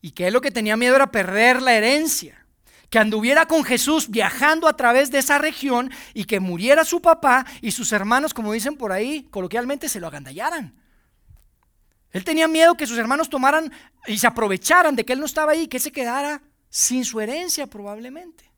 y 0.00 0.12
que 0.12 0.26
él 0.28 0.34
lo 0.34 0.40
que 0.40 0.50
tenía 0.50 0.76
miedo 0.76 0.96
era 0.96 1.10
perder 1.10 1.62
la 1.62 1.74
herencia. 1.74 2.44
Que 2.90 2.98
anduviera 2.98 3.46
con 3.46 3.64
Jesús 3.64 4.08
viajando 4.08 4.66
a 4.66 4.76
través 4.76 5.10
de 5.10 5.18
esa 5.18 5.38
región 5.38 5.90
y 6.14 6.24
que 6.24 6.40
muriera 6.40 6.84
su 6.84 7.02
papá 7.02 7.44
y 7.60 7.70
sus 7.70 7.92
hermanos, 7.92 8.32
como 8.32 8.52
dicen 8.52 8.76
por 8.76 8.92
ahí, 8.92 9.26
coloquialmente 9.30 9.88
se 9.88 10.00
lo 10.00 10.06
agandallaran. 10.06 10.74
Él 12.10 12.24
tenía 12.24 12.48
miedo 12.48 12.76
que 12.76 12.86
sus 12.86 12.96
hermanos 12.96 13.28
tomaran 13.28 13.70
y 14.06 14.16
se 14.16 14.26
aprovecharan 14.26 14.96
de 14.96 15.04
que 15.04 15.12
él 15.12 15.20
no 15.20 15.26
estaba 15.26 15.52
ahí, 15.52 15.68
que 15.68 15.78
se 15.78 15.92
quedara 15.92 16.40
sin 16.70 17.04
su 17.04 17.20
herencia 17.20 17.66
probablemente. 17.66 18.50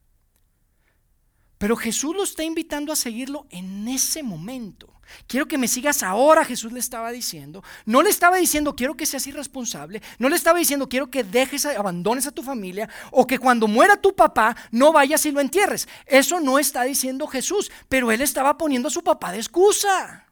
Pero 1.58 1.76
Jesús 1.76 2.14
lo 2.14 2.22
está 2.22 2.44
invitando 2.44 2.92
a 2.92 2.96
seguirlo 2.96 3.46
en 3.50 3.88
ese 3.88 4.22
momento. 4.22 4.89
Quiero 5.26 5.46
que 5.46 5.58
me 5.58 5.68
sigas 5.68 6.02
ahora, 6.02 6.44
Jesús 6.44 6.72
le 6.72 6.80
estaba 6.80 7.10
diciendo. 7.12 7.62
No 7.84 8.02
le 8.02 8.10
estaba 8.10 8.36
diciendo, 8.36 8.76
quiero 8.76 8.96
que 8.96 9.06
seas 9.06 9.26
irresponsable. 9.26 10.02
No 10.18 10.28
le 10.28 10.36
estaba 10.36 10.58
diciendo, 10.58 10.88
quiero 10.88 11.10
que 11.10 11.24
dejes, 11.24 11.66
abandones 11.66 12.26
a 12.26 12.32
tu 12.32 12.42
familia. 12.42 12.88
O 13.10 13.26
que 13.26 13.38
cuando 13.38 13.68
muera 13.68 13.96
tu 13.96 14.14
papá, 14.14 14.56
no 14.70 14.92
vayas 14.92 15.24
y 15.26 15.30
lo 15.30 15.40
entierres. 15.40 15.88
Eso 16.06 16.40
no 16.40 16.58
está 16.58 16.84
diciendo 16.84 17.26
Jesús. 17.26 17.70
Pero 17.88 18.10
él 18.12 18.20
estaba 18.20 18.56
poniendo 18.58 18.88
a 18.88 18.92
su 18.92 19.02
papá 19.02 19.32
de 19.32 19.38
excusa. 19.38 20.26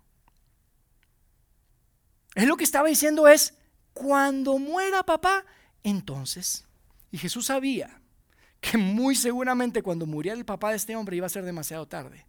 Él 2.34 2.46
lo 2.46 2.56
que 2.56 2.64
estaba 2.64 2.88
diciendo 2.88 3.26
es, 3.26 3.54
cuando 3.92 4.58
muera 4.58 5.02
papá, 5.02 5.44
entonces. 5.82 6.64
Y 7.10 7.18
Jesús 7.18 7.46
sabía 7.46 8.00
que 8.60 8.78
muy 8.78 9.14
seguramente 9.14 9.82
cuando 9.82 10.06
muriera 10.06 10.38
el 10.38 10.44
papá 10.44 10.70
de 10.70 10.76
este 10.76 10.94
hombre 10.94 11.16
iba 11.16 11.26
a 11.26 11.30
ser 11.30 11.44
demasiado 11.44 11.86
tarde. 11.86 12.27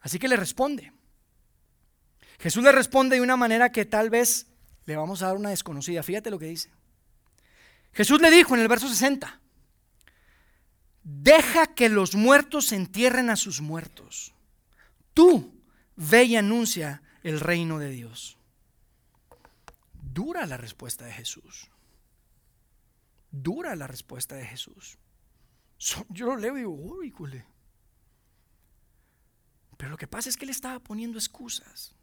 Así 0.00 0.18
que 0.18 0.28
le 0.28 0.36
responde. 0.36 0.92
Jesús 2.38 2.62
le 2.62 2.72
responde 2.72 3.16
de 3.16 3.22
una 3.22 3.36
manera 3.36 3.72
que 3.72 3.84
tal 3.84 4.10
vez 4.10 4.46
le 4.86 4.96
vamos 4.96 5.22
a 5.22 5.26
dar 5.26 5.36
una 5.36 5.50
desconocida. 5.50 6.02
Fíjate 6.02 6.30
lo 6.30 6.38
que 6.38 6.46
dice. 6.46 6.70
Jesús 7.92 8.20
le 8.20 8.30
dijo 8.30 8.54
en 8.54 8.60
el 8.60 8.68
verso 8.68 8.88
60, 8.88 9.40
deja 11.02 11.66
que 11.74 11.88
los 11.88 12.14
muertos 12.14 12.72
entierren 12.72 13.30
a 13.30 13.36
sus 13.36 13.60
muertos. 13.60 14.34
Tú 15.14 15.52
ve 15.96 16.24
y 16.24 16.36
anuncia 16.36 17.02
el 17.22 17.40
reino 17.40 17.78
de 17.78 17.90
Dios. 17.90 18.38
Dura 19.92 20.46
la 20.46 20.56
respuesta 20.56 21.04
de 21.06 21.12
Jesús. 21.12 21.70
Dura 23.30 23.74
la 23.74 23.86
respuesta 23.86 24.36
de 24.36 24.46
Jesús. 24.46 24.98
Yo 26.08 26.26
lo 26.26 26.36
leo 26.36 26.54
y 26.56 26.60
digo, 26.60 26.72
uy, 26.72 27.10
cule. 27.10 27.44
Pero 29.78 29.92
lo 29.92 29.96
que 29.96 30.08
pasa 30.08 30.28
es 30.28 30.36
que 30.36 30.44
él 30.44 30.50
estaba 30.50 30.80
poniendo 30.80 31.16
excusas. 31.18 31.94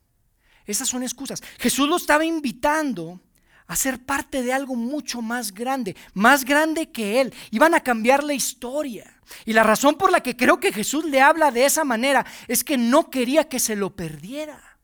Esas 0.65 0.87
son 0.87 1.03
excusas. 1.03 1.43
Jesús 1.59 1.87
lo 1.87 1.97
estaba 1.97 2.25
invitando 2.25 3.21
a 3.67 3.75
ser 3.75 4.03
parte 4.03 4.41
de 4.41 4.53
algo 4.53 4.75
mucho 4.75 5.21
más 5.21 5.53
grande, 5.53 5.95
más 6.13 6.45
grande 6.45 6.91
que 6.91 7.21
él. 7.21 7.33
Iban 7.51 7.75
a 7.75 7.81
cambiar 7.81 8.23
la 8.23 8.33
historia. 8.33 9.19
Y 9.43 9.53
la 9.53 9.63
razón 9.63 9.95
por 9.95 10.11
la 10.11 10.23
que 10.23 10.37
creo 10.37 10.59
que 10.59 10.71
Jesús 10.71 11.03
le 11.05 11.21
habla 11.21 11.51
de 11.51 11.65
esa 11.65 11.83
manera 11.83 12.25
es 12.47 12.63
que 12.63 12.77
no 12.77 13.09
quería 13.09 13.49
que 13.49 13.59
se 13.59 13.75
lo 13.75 13.93
perdiera. 13.93 14.79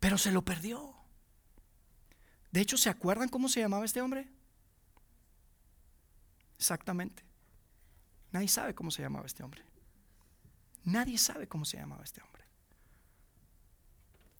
Pero 0.00 0.18
se 0.18 0.32
lo 0.32 0.42
perdió. 0.42 0.92
De 2.50 2.60
hecho, 2.60 2.76
¿se 2.76 2.90
acuerdan 2.90 3.28
cómo 3.28 3.48
se 3.48 3.60
llamaba 3.60 3.84
este 3.84 4.00
hombre? 4.00 4.28
Exactamente. 6.58 7.22
Nadie 8.32 8.48
sabe 8.48 8.74
cómo 8.74 8.90
se 8.90 9.02
llamaba 9.02 9.26
este 9.26 9.44
hombre. 9.44 9.62
Nadie 10.86 11.18
sabe 11.18 11.46
cómo 11.46 11.64
se 11.64 11.76
llamaba 11.76 12.02
este 12.04 12.22
hombre. 12.22 12.42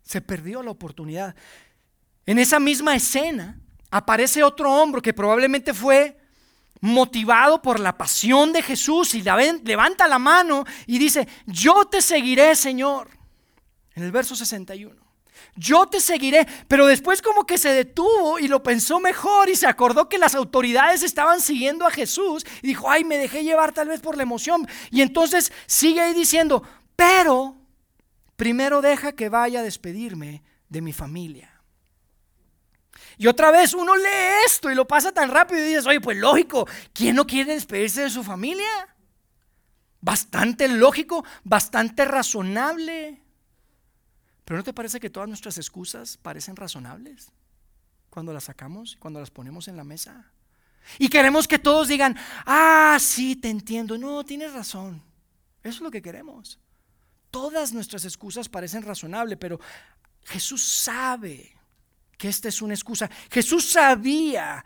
Se 0.03 0.21
perdió 0.21 0.63
la 0.63 0.71
oportunidad. 0.71 1.35
En 2.25 2.39
esa 2.39 2.59
misma 2.59 2.95
escena 2.95 3.61
aparece 3.91 4.43
otro 4.43 4.73
hombre 4.73 5.03
que 5.03 5.13
probablemente 5.13 5.75
fue 5.75 6.19
motivado 6.81 7.61
por 7.63 7.81
la 7.81 7.97
pasión 7.97 8.53
de 8.53 8.63
Jesús 8.63 9.15
y 9.15 9.23
levanta 9.23 10.07
la 10.07 10.19
mano 10.19 10.65
y 10.87 10.99
dice, 10.99 11.27
yo 11.47 11.85
te 11.87 12.01
seguiré, 12.01 12.55
Señor. 12.55 13.11
En 13.95 14.03
el 14.03 14.13
verso 14.13 14.37
61 14.37 15.06
yo 15.57 15.87
te 15.87 16.01
seguiré. 16.01 16.47
Pero 16.69 16.87
después 16.87 17.23
como 17.23 17.45
que 17.45 17.59
se 17.59 17.73
detuvo 17.73 18.39
y 18.39 18.49
lo 18.49 18.63
pensó 18.63 19.01
mejor 19.01 19.49
y 19.49 19.57
se 19.57 19.67
acordó 19.67 20.09
que 20.09 20.19
las 20.19 20.35
autoridades 20.35 21.03
estaban 21.03 21.41
siguiendo 21.41 21.87
a 21.87 21.91
Jesús 21.91 22.45
y 22.63 22.69
dijo, 22.69 22.91
ay, 22.91 23.05
me 23.05 23.19
dejé 23.19 23.43
llevar 23.43 23.73
tal 23.73 23.89
vez 23.89 24.01
por 24.01 24.17
la 24.17 24.23
emoción. 24.23 24.67
Y 24.91 25.03
entonces 25.03 25.53
sigue 25.67 26.01
ahí 26.01 26.15
diciendo, 26.15 26.63
pero 26.95 27.57
primero 28.37 28.83
deja 28.83 29.13
que 29.13 29.29
vaya 29.29 29.61
a 29.61 29.65
despedirme 29.65 30.43
de 30.69 30.83
mi 30.83 30.93
familia. 30.93 31.53
Y 33.19 33.29
otra 33.29 33.51
vez 33.51 33.73
uno 33.73 33.97
lee 33.97 34.45
esto 34.45 34.71
y 34.71 34.75
lo 34.75 34.87
pasa 34.87 35.13
tan 35.13 35.31
rápido 35.31 35.61
y 35.61 35.69
dices, 35.69 35.87
oye, 35.87 36.01
pues 36.01 36.19
lógico, 36.19 36.69
¿quién 36.93 37.17
no 37.17 37.27
quiere 37.27 37.55
despedirse 37.55 38.03
de 38.03 38.11
su 38.11 38.23
familia? 38.23 38.95
Bastante 40.01 40.69
lógico, 40.69 41.25
bastante 41.43 42.05
razonable. 42.05 43.23
Pero 44.47 44.59
¿no 44.59 44.65
te 44.65 44.73
parece 44.73 45.01
que 45.01 45.11
todas 45.11 45.29
nuestras 45.29 45.59
excusas 45.59 46.17
parecen 46.17 46.55
razonables 46.55 47.33
cuando 48.09 48.33
las 48.33 48.45
sacamos, 48.45 48.97
cuando 49.01 49.19
las 49.19 49.31
ponemos 49.31 49.67
en 49.67 49.77
la 49.77 49.83
mesa? 49.83 50.31
Y 51.01 51.09
queremos 51.09 51.49
que 51.49 51.59
todos 51.59 51.89
digan, 51.89 52.17
ah, 52.47 52.97
sí, 53.01 53.35
te 53.35 53.51
entiendo. 53.51 53.99
No, 53.99 54.25
tienes 54.25 54.53
razón. 54.53 55.03
Eso 55.65 55.79
es 55.79 55.81
lo 55.81 55.91
que 55.91 56.01
queremos. 56.01 56.61
Todas 57.33 57.73
nuestras 57.73 58.05
excusas 58.05 58.49
parecen 58.49 58.85
razonables, 58.85 59.37
pero 59.37 59.59
Jesús 60.23 60.63
sabe 60.63 61.53
que 62.17 62.29
esta 62.29 62.49
es 62.49 62.63
una 62.63 62.75
excusa. 62.75 63.11
Jesús 63.29 63.65
sabía 63.65 64.65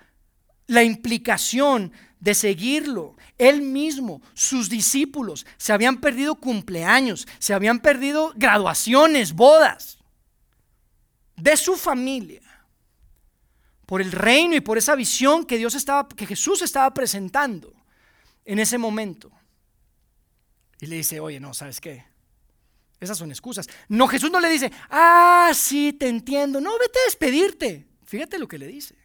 la 0.66 0.82
implicación 0.82 1.90
de 2.21 2.35
seguirlo. 2.35 3.17
Él 3.39 3.62
mismo, 3.62 4.23
sus 4.35 4.69
discípulos, 4.69 5.47
se 5.57 5.73
habían 5.73 6.00
perdido 6.00 6.37
cumpleaños, 6.37 7.27
se 7.39 7.55
habían 7.55 7.81
perdido 7.81 8.33
graduaciones, 8.37 9.33
bodas 9.33 9.99
de 11.37 11.57
su 11.57 11.77
familia 11.77 12.43
por 13.87 14.03
el 14.03 14.12
reino 14.12 14.55
y 14.55 14.61
por 14.61 14.79
esa 14.79 14.95
visión 14.95 15.45
que 15.45 15.59
Dios 15.59 15.75
estaba 15.75 16.07
que 16.09 16.27
Jesús 16.27 16.62
estaba 16.62 16.93
presentando 16.95 17.75
en 18.45 18.59
ese 18.59 18.79
momento. 18.79 19.33
Y 20.81 20.87
le 20.87 20.97
dice, 20.97 21.19
"Oye, 21.19 21.41
no, 21.41 21.55
¿sabes 21.55 21.81
qué? 21.81 22.05
Esas 23.00 23.19
son 23.19 23.31
excusas." 23.31 23.67
No, 23.89 24.07
Jesús 24.07 24.31
no 24.31 24.39
le 24.39 24.49
dice, 24.49 24.71
"Ah, 24.91 25.50
sí, 25.55 25.93
te 25.93 26.09
entiendo. 26.09 26.61
No, 26.61 26.79
vete 26.79 26.99
a 27.00 27.07
despedirte." 27.07 27.87
Fíjate 28.05 28.39
lo 28.39 28.47
que 28.47 28.59
le 28.59 28.67
dice. 28.67 28.97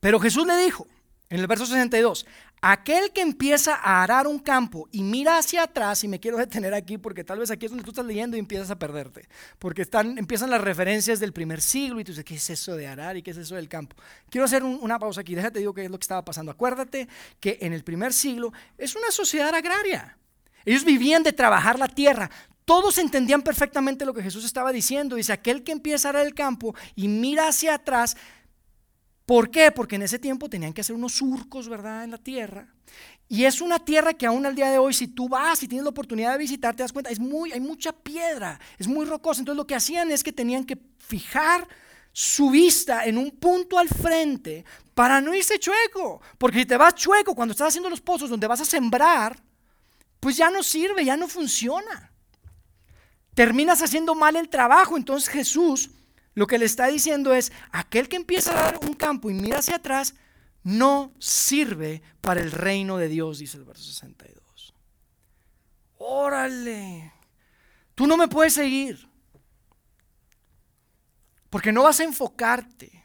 Pero 0.00 0.20
Jesús 0.20 0.46
le 0.46 0.56
dijo, 0.58 0.86
en 1.34 1.40
el 1.40 1.48
verso 1.48 1.66
62, 1.66 2.26
aquel 2.60 3.10
que 3.10 3.20
empieza 3.20 3.74
a 3.74 4.04
arar 4.04 4.28
un 4.28 4.38
campo 4.38 4.88
y 4.92 5.02
mira 5.02 5.36
hacia 5.36 5.64
atrás, 5.64 6.04
y 6.04 6.08
me 6.08 6.20
quiero 6.20 6.36
detener 6.36 6.72
aquí 6.74 6.96
porque 6.96 7.24
tal 7.24 7.40
vez 7.40 7.50
aquí 7.50 7.66
es 7.66 7.72
donde 7.72 7.82
tú 7.82 7.90
estás 7.90 8.06
leyendo 8.06 8.36
y 8.36 8.40
empiezas 8.40 8.70
a 8.70 8.78
perderte, 8.78 9.28
porque 9.58 9.82
están, 9.82 10.16
empiezan 10.16 10.48
las 10.48 10.60
referencias 10.60 11.18
del 11.18 11.32
primer 11.32 11.60
siglo 11.60 11.98
y 11.98 12.04
tú 12.04 12.12
dices, 12.12 12.24
¿qué 12.24 12.36
es 12.36 12.50
eso 12.50 12.76
de 12.76 12.86
arar 12.86 13.16
y 13.16 13.22
qué 13.22 13.32
es 13.32 13.36
eso 13.36 13.56
del 13.56 13.68
campo? 13.68 13.96
Quiero 14.30 14.44
hacer 14.44 14.62
una 14.62 14.96
pausa 15.00 15.22
aquí, 15.22 15.34
déjate 15.34 15.58
digo 15.58 15.74
qué 15.74 15.86
es 15.86 15.90
lo 15.90 15.98
que 15.98 16.04
estaba 16.04 16.24
pasando. 16.24 16.52
Acuérdate 16.52 17.08
que 17.40 17.58
en 17.62 17.72
el 17.72 17.82
primer 17.82 18.12
siglo 18.12 18.52
es 18.78 18.94
una 18.94 19.10
sociedad 19.10 19.52
agraria. 19.52 20.16
Ellos 20.64 20.84
vivían 20.84 21.24
de 21.24 21.32
trabajar 21.32 21.80
la 21.80 21.88
tierra. 21.88 22.30
Todos 22.64 22.96
entendían 22.98 23.42
perfectamente 23.42 24.06
lo 24.06 24.14
que 24.14 24.22
Jesús 24.22 24.44
estaba 24.44 24.70
diciendo. 24.70 25.16
Dice, 25.16 25.32
aquel 25.32 25.64
que 25.64 25.72
empieza 25.72 26.08
a 26.08 26.10
arar 26.10 26.26
el 26.26 26.34
campo 26.34 26.76
y 26.94 27.08
mira 27.08 27.48
hacia 27.48 27.74
atrás, 27.74 28.16
¿Por 29.26 29.50
qué? 29.50 29.72
Porque 29.72 29.96
en 29.96 30.02
ese 30.02 30.18
tiempo 30.18 30.50
tenían 30.50 30.72
que 30.72 30.82
hacer 30.82 30.94
unos 30.94 31.14
surcos, 31.14 31.68
¿verdad?, 31.68 32.04
en 32.04 32.10
la 32.10 32.18
tierra. 32.18 32.68
Y 33.28 33.44
es 33.44 33.60
una 33.62 33.78
tierra 33.78 34.12
que 34.12 34.26
aún 34.26 34.44
al 34.44 34.54
día 34.54 34.70
de 34.70 34.78
hoy, 34.78 34.92
si 34.92 35.08
tú 35.08 35.28
vas 35.28 35.62
y 35.62 35.68
tienes 35.68 35.84
la 35.84 35.90
oportunidad 35.90 36.32
de 36.32 36.38
visitar, 36.38 36.76
te 36.76 36.82
das 36.82 36.92
cuenta, 36.92 37.10
es 37.10 37.18
muy, 37.18 37.52
hay 37.52 37.60
mucha 37.60 37.92
piedra, 37.92 38.60
es 38.78 38.86
muy 38.86 39.06
rocosa. 39.06 39.40
Entonces 39.40 39.56
lo 39.56 39.66
que 39.66 39.74
hacían 39.74 40.10
es 40.10 40.22
que 40.22 40.32
tenían 40.32 40.64
que 40.64 40.78
fijar 40.98 41.66
su 42.12 42.50
vista 42.50 43.06
en 43.06 43.16
un 43.16 43.30
punto 43.30 43.78
al 43.78 43.88
frente 43.88 44.64
para 44.94 45.22
no 45.22 45.34
irse 45.34 45.58
chueco. 45.58 46.20
Porque 46.36 46.60
si 46.60 46.66
te 46.66 46.76
vas 46.76 46.94
chueco 46.94 47.34
cuando 47.34 47.52
estás 47.52 47.68
haciendo 47.68 47.88
los 47.88 48.02
pozos 48.02 48.28
donde 48.28 48.46
vas 48.46 48.60
a 48.60 48.66
sembrar, 48.66 49.42
pues 50.20 50.36
ya 50.36 50.50
no 50.50 50.62
sirve, 50.62 51.04
ya 51.04 51.16
no 51.16 51.26
funciona. 51.26 52.12
Terminas 53.34 53.80
haciendo 53.82 54.14
mal 54.14 54.36
el 54.36 54.50
trabajo. 54.50 54.98
Entonces 54.98 55.30
Jesús 55.30 55.90
lo 56.34 56.46
que 56.46 56.58
le 56.58 56.64
está 56.64 56.88
diciendo 56.88 57.32
es, 57.32 57.52
aquel 57.70 58.08
que 58.08 58.16
empieza 58.16 58.52
a 58.52 58.62
dar 58.64 58.78
un 58.82 58.94
campo 58.94 59.30
y 59.30 59.34
mira 59.34 59.58
hacia 59.58 59.76
atrás, 59.76 60.14
no 60.62 61.12
sirve 61.18 62.02
para 62.20 62.40
el 62.40 62.50
reino 62.50 62.96
de 62.96 63.08
Dios, 63.08 63.38
dice 63.38 63.56
el 63.58 63.64
verso 63.64 63.84
62. 63.84 64.74
Órale, 65.98 67.12
tú 67.94 68.06
no 68.06 68.16
me 68.16 68.28
puedes 68.28 68.54
seguir, 68.54 69.08
porque 71.50 71.72
no 71.72 71.84
vas 71.84 72.00
a 72.00 72.04
enfocarte. 72.04 73.04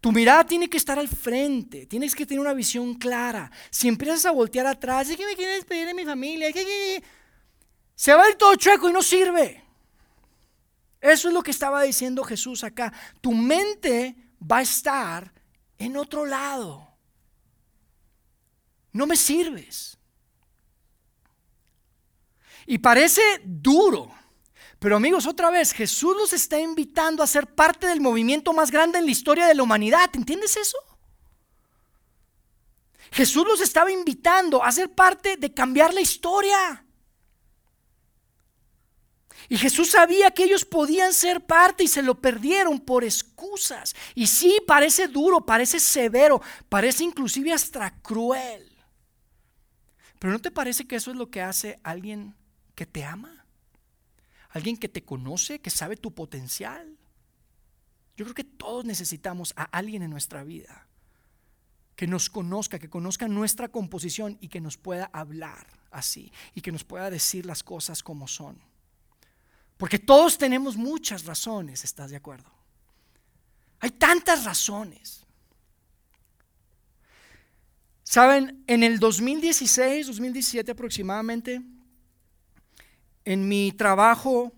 Tu 0.00 0.10
mirada 0.10 0.44
tiene 0.44 0.68
que 0.68 0.76
estar 0.76 0.98
al 0.98 1.06
frente, 1.06 1.86
tienes 1.86 2.16
que 2.16 2.26
tener 2.26 2.40
una 2.40 2.54
visión 2.54 2.94
clara. 2.94 3.52
Si 3.70 3.86
empiezas 3.86 4.26
a 4.26 4.32
voltear 4.32 4.66
atrás, 4.66 5.06
¿de 5.06 5.16
qué 5.16 5.24
me 5.24 5.36
quieres 5.36 5.64
pedir 5.64 5.86
de 5.86 5.94
mi 5.94 6.04
familia? 6.04 6.48
Se 7.94 8.12
va 8.12 8.24
a 8.24 8.28
ir 8.28 8.34
todo 8.34 8.56
chueco 8.56 8.90
y 8.90 8.92
no 8.92 9.00
sirve. 9.00 9.61
Eso 11.02 11.28
es 11.28 11.34
lo 11.34 11.42
que 11.42 11.50
estaba 11.50 11.82
diciendo 11.82 12.22
Jesús 12.22 12.62
acá. 12.62 12.92
Tu 13.20 13.32
mente 13.32 14.16
va 14.40 14.58
a 14.58 14.62
estar 14.62 15.34
en 15.76 15.96
otro 15.96 16.24
lado. 16.24 16.88
No 18.92 19.04
me 19.06 19.16
sirves. 19.16 19.98
Y 22.66 22.78
parece 22.78 23.20
duro. 23.44 24.14
Pero 24.78 24.96
amigos, 24.96 25.26
otra 25.26 25.50
vez, 25.50 25.72
Jesús 25.72 26.14
nos 26.16 26.32
está 26.32 26.60
invitando 26.60 27.24
a 27.24 27.26
ser 27.26 27.52
parte 27.52 27.88
del 27.88 28.00
movimiento 28.00 28.52
más 28.52 28.70
grande 28.70 28.98
en 28.98 29.06
la 29.06 29.10
historia 29.10 29.46
de 29.46 29.56
la 29.56 29.64
humanidad. 29.64 30.08
¿Entiendes 30.14 30.56
eso? 30.56 30.78
Jesús 33.10 33.44
los 33.44 33.60
estaba 33.60 33.90
invitando 33.90 34.62
a 34.62 34.70
ser 34.70 34.94
parte 34.94 35.36
de 35.36 35.52
cambiar 35.52 35.92
la 35.92 36.00
historia. 36.00 36.86
Y 39.52 39.58
Jesús 39.58 39.90
sabía 39.90 40.30
que 40.30 40.44
ellos 40.44 40.64
podían 40.64 41.12
ser 41.12 41.44
parte 41.44 41.84
y 41.84 41.88
se 41.88 42.00
lo 42.00 42.18
perdieron 42.18 42.80
por 42.80 43.04
excusas. 43.04 43.94
Y 44.14 44.26
sí, 44.26 44.58
parece 44.66 45.08
duro, 45.08 45.44
parece 45.44 45.78
severo, 45.78 46.40
parece 46.70 47.04
inclusive 47.04 47.52
hasta 47.52 47.90
cruel. 48.00 48.66
Pero 50.18 50.32
¿no 50.32 50.38
te 50.38 50.50
parece 50.50 50.86
que 50.86 50.96
eso 50.96 51.10
es 51.10 51.18
lo 51.18 51.30
que 51.30 51.42
hace 51.42 51.78
alguien 51.82 52.34
que 52.74 52.86
te 52.86 53.04
ama? 53.04 53.42
alguien 54.52 54.78
que 54.78 54.88
te 54.88 55.04
conoce, 55.04 55.60
que 55.60 55.68
sabe 55.68 55.96
tu 55.96 56.14
potencial. 56.14 56.98
Yo 58.16 58.24
creo 58.24 58.34
que 58.34 58.44
todos 58.44 58.86
necesitamos 58.86 59.52
a 59.56 59.64
alguien 59.64 60.02
en 60.02 60.10
nuestra 60.10 60.44
vida 60.44 60.88
que 61.96 62.06
nos 62.06 62.30
conozca, 62.30 62.78
que 62.78 62.88
conozca 62.88 63.28
nuestra 63.28 63.68
composición 63.68 64.38
y 64.40 64.48
que 64.48 64.62
nos 64.62 64.78
pueda 64.78 65.10
hablar 65.12 65.66
así 65.90 66.32
y 66.54 66.62
que 66.62 66.72
nos 66.72 66.84
pueda 66.84 67.10
decir 67.10 67.44
las 67.44 67.62
cosas 67.62 68.02
como 68.02 68.28
son. 68.28 68.71
Porque 69.82 69.98
todos 69.98 70.38
tenemos 70.38 70.76
muchas 70.76 71.24
razones, 71.24 71.82
¿estás 71.82 72.08
de 72.10 72.16
acuerdo? 72.16 72.48
Hay 73.80 73.90
tantas 73.90 74.44
razones. 74.44 75.26
Saben, 78.04 78.62
en 78.68 78.84
el 78.84 79.00
2016, 79.00 80.06
2017 80.06 80.70
aproximadamente, 80.70 81.60
en 83.24 83.48
mi 83.48 83.72
trabajo 83.72 84.52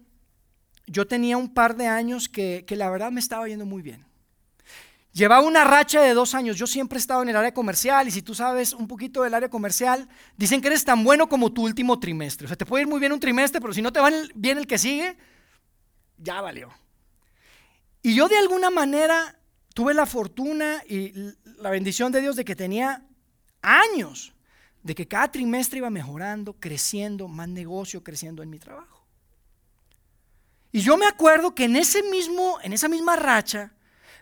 yo 0.87 1.07
tenía 1.07 1.39
un 1.39 1.55
par 1.55 1.75
de 1.75 1.87
años 1.87 2.29
que, 2.29 2.67
la 2.69 2.91
verdad 2.91 3.11
me 3.11 3.21
estaba 3.21 3.49
yendo 3.49 3.65
muy 3.65 3.81
bien. 3.81 4.05
Llevaba 5.15 5.47
una 5.47 5.63
racha 5.63 6.03
de 6.03 6.13
dos 6.13 6.35
años. 6.35 6.59
Yo 6.59 6.67
siempre 6.67 6.99
he 6.99 7.01
estado 7.01 7.23
en 7.23 7.29
el 7.29 7.37
área 7.37 7.55
comercial 7.55 8.09
y 8.09 8.11
si 8.11 8.21
tú 8.21 8.35
sabes 8.35 8.73
un 8.73 8.89
poquito 8.89 9.23
del 9.23 9.33
área 9.33 9.49
comercial, 9.49 10.09
dicen 10.37 10.61
que 10.61 10.67
eres 10.67 10.85
tan 10.85 11.05
bueno 11.05 11.29
como 11.29 11.53
tu 11.53 11.63
último 11.63 12.01
trimestre. 12.01 12.47
O 12.47 12.49
sea, 12.49 12.57
te 12.57 12.67
puede 12.67 12.83
ir 12.83 12.89
muy 12.89 12.99
bien 12.99 13.13
un 13.13 13.21
trimestre, 13.21 13.61
pero 13.61 13.73
si 13.73 13.81
no 13.81 13.93
te 13.93 14.01
va 14.01 14.11
bien 14.35 14.59
el 14.59 14.67
que 14.67 14.77
sigue, 14.77 15.17
ya 16.19 16.41
valió. 16.41 16.69
Y 18.03 18.17
yo 18.17 18.27
de 18.27 18.39
alguna 18.39 18.71
manera 18.71 19.39
tuve 19.73 19.95
la 19.95 20.05
fortuna 20.05 20.83
y 20.89 21.13
la 21.59 21.71
bendición 21.71 22.11
de 22.11 22.21
Dios 22.21 22.35
de 22.35 22.45
que 22.45 22.57
tenía 22.57 23.07
años 23.63 24.35
de 24.83 24.97
que 24.97 25.07
cada 25.07 25.31
trimestre 25.31 25.79
iba 25.79 25.91
mejorando, 25.91 26.55
creciendo, 26.55 27.29
más 27.29 27.49
negocio 27.49 28.03
creciendo 28.03 28.43
en 28.43 28.51
mi 28.51 28.59
trabajo. 28.59 29.07
Y 30.73 30.81
yo 30.81 30.97
me 30.97 31.07
acuerdo 31.07 31.55
que 31.55 31.67
en 31.67 31.77
ese 31.77 32.03
mismo, 32.03 32.59
en 32.65 32.73
esa 32.73 32.89
misma 32.89 33.15
racha, 33.15 33.73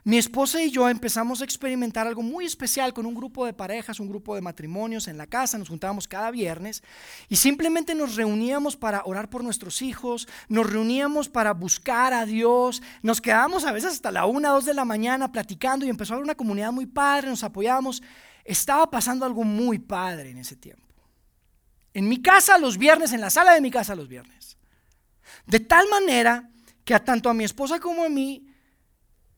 mi 0.04 0.18
esposa 0.18 0.62
y 0.62 0.70
yo 0.70 0.88
empezamos 0.88 1.40
a 1.40 1.44
experimentar 1.44 2.06
algo 2.06 2.22
muy 2.22 2.44
especial 2.44 2.92
con 2.92 3.06
un 3.06 3.14
grupo 3.14 3.46
de 3.46 3.52
parejas, 3.52 4.00
un 4.00 4.08
grupo 4.08 4.34
de 4.34 4.40
matrimonios 4.40 5.06
en 5.06 5.16
la 5.16 5.26
casa, 5.26 5.58
nos 5.58 5.68
juntábamos 5.68 6.08
cada 6.08 6.30
viernes 6.30 6.82
y 7.28 7.36
simplemente 7.36 7.94
nos 7.94 8.16
reuníamos 8.16 8.76
para 8.76 9.02
orar 9.04 9.30
por 9.30 9.44
nuestros 9.44 9.80
hijos, 9.80 10.26
nos 10.48 10.68
reuníamos 10.68 11.28
para 11.28 11.52
buscar 11.52 12.12
a 12.14 12.26
Dios, 12.26 12.82
nos 13.02 13.20
quedábamos 13.20 13.64
a 13.64 13.72
veces 13.72 13.92
hasta 13.92 14.10
la 14.10 14.26
una, 14.26 14.50
dos 14.50 14.64
de 14.64 14.74
la 14.74 14.84
mañana 14.84 15.30
platicando 15.30 15.86
y 15.86 15.88
empezó 15.88 16.14
a 16.14 16.16
haber 16.16 16.24
una 16.24 16.34
comunidad 16.34 16.72
muy 16.72 16.86
padre, 16.86 17.28
nos 17.28 17.44
apoyábamos 17.44 18.02
estaba 18.44 18.90
pasando 18.90 19.24
algo 19.24 19.44
muy 19.44 19.78
padre 19.78 20.30
en 20.30 20.38
ese 20.38 20.56
tiempo. 20.56 20.82
En 21.94 22.08
mi 22.08 22.22
casa 22.22 22.58
los 22.58 22.78
viernes, 22.78 23.12
en 23.12 23.20
la 23.20 23.30
sala 23.30 23.54
de 23.54 23.60
mi 23.60 23.70
casa 23.70 23.94
los 23.94 24.08
viernes. 24.08 24.56
De 25.46 25.60
tal 25.60 25.88
manera 25.88 26.50
que 26.84 26.94
a 26.94 27.04
tanto 27.04 27.28
a 27.28 27.34
mi 27.34 27.44
esposa 27.44 27.78
como 27.78 28.04
a 28.04 28.08
mí 28.08 28.46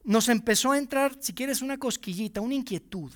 nos 0.05 0.29
empezó 0.29 0.71
a 0.71 0.77
entrar, 0.77 1.17
si 1.19 1.33
quieres, 1.33 1.61
una 1.61 1.77
cosquillita, 1.77 2.41
una 2.41 2.53
inquietud. 2.53 3.11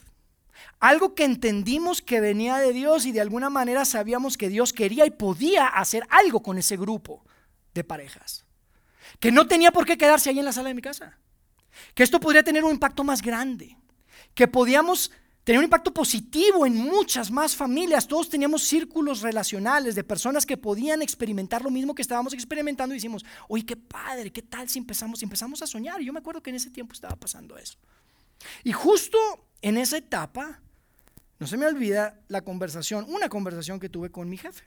Algo 0.80 1.15
que 1.15 1.23
entendimos 1.23 2.02
que 2.02 2.19
venía 2.19 2.58
de 2.58 2.73
Dios 2.73 3.06
y 3.06 3.12
de 3.12 3.21
alguna 3.21 3.49
manera 3.49 3.86
sabíamos 3.86 4.38
que 4.38 4.49
Dios 4.49 4.73
quería 4.73 5.06
y 5.06 5.12
podía 5.12 5.67
hacer 5.67 6.06
algo 6.10 6.41
con 6.41 6.58
ese 6.58 6.75
grupo 6.75 7.23
de 7.73 7.84
parejas. 7.84 8.45
Que 9.19 9.32
no 9.32 9.47
tenía 9.47 9.71
por 9.71 9.86
qué 9.86 9.97
quedarse 9.97 10.30
ahí 10.30 10.39
en 10.39 10.45
la 10.45 10.52
sala 10.52 10.69
de 10.69 10.75
mi 10.75 10.82
casa. 10.82 11.17
Que 11.93 12.04
esto 12.04 12.19
podría 12.19 12.43
tener 12.43 12.63
un 12.63 12.71
impacto 12.71 13.04
más 13.04 13.21
grande. 13.21 13.78
Que 14.34 14.47
podíamos 14.47 15.12
tenía 15.49 15.62
un 15.62 15.65
impacto 15.65 15.91
positivo 15.91 16.63
en 16.63 16.75
muchas 16.75 17.31
más 17.31 17.55
familias. 17.55 18.07
Todos 18.07 18.29
teníamos 18.29 18.62
círculos 18.62 19.21
relacionales 19.21 19.95
de 19.95 20.03
personas 20.03 20.45
que 20.45 20.57
podían 20.57 21.01
experimentar 21.01 21.63
lo 21.63 21.71
mismo 21.71 21.95
que 21.95 22.03
estábamos 22.03 22.35
experimentando 22.35 22.93
y 22.93 22.99
decimos, 22.99 23.25
oye, 23.47 23.65
qué 23.65 23.75
padre, 23.75 24.31
qué 24.31 24.43
tal 24.43 24.69
si 24.69 24.77
empezamos, 24.77 25.23
empezamos 25.23 25.63
a 25.63 25.65
soñar. 25.65 26.03
Y 26.03 26.05
yo 26.05 26.13
me 26.13 26.19
acuerdo 26.19 26.43
que 26.43 26.51
en 26.51 26.57
ese 26.57 26.69
tiempo 26.69 26.93
estaba 26.93 27.15
pasando 27.15 27.57
eso. 27.57 27.79
Y 28.63 28.73
justo 28.73 29.17
en 29.63 29.77
esa 29.77 29.97
etapa, 29.97 30.62
no 31.39 31.47
se 31.47 31.57
me 31.57 31.65
olvida 31.65 32.19
la 32.27 32.43
conversación, 32.43 33.07
una 33.09 33.27
conversación 33.27 33.79
que 33.79 33.89
tuve 33.89 34.12
con 34.12 34.29
mi 34.29 34.38
jefe. 34.38 34.65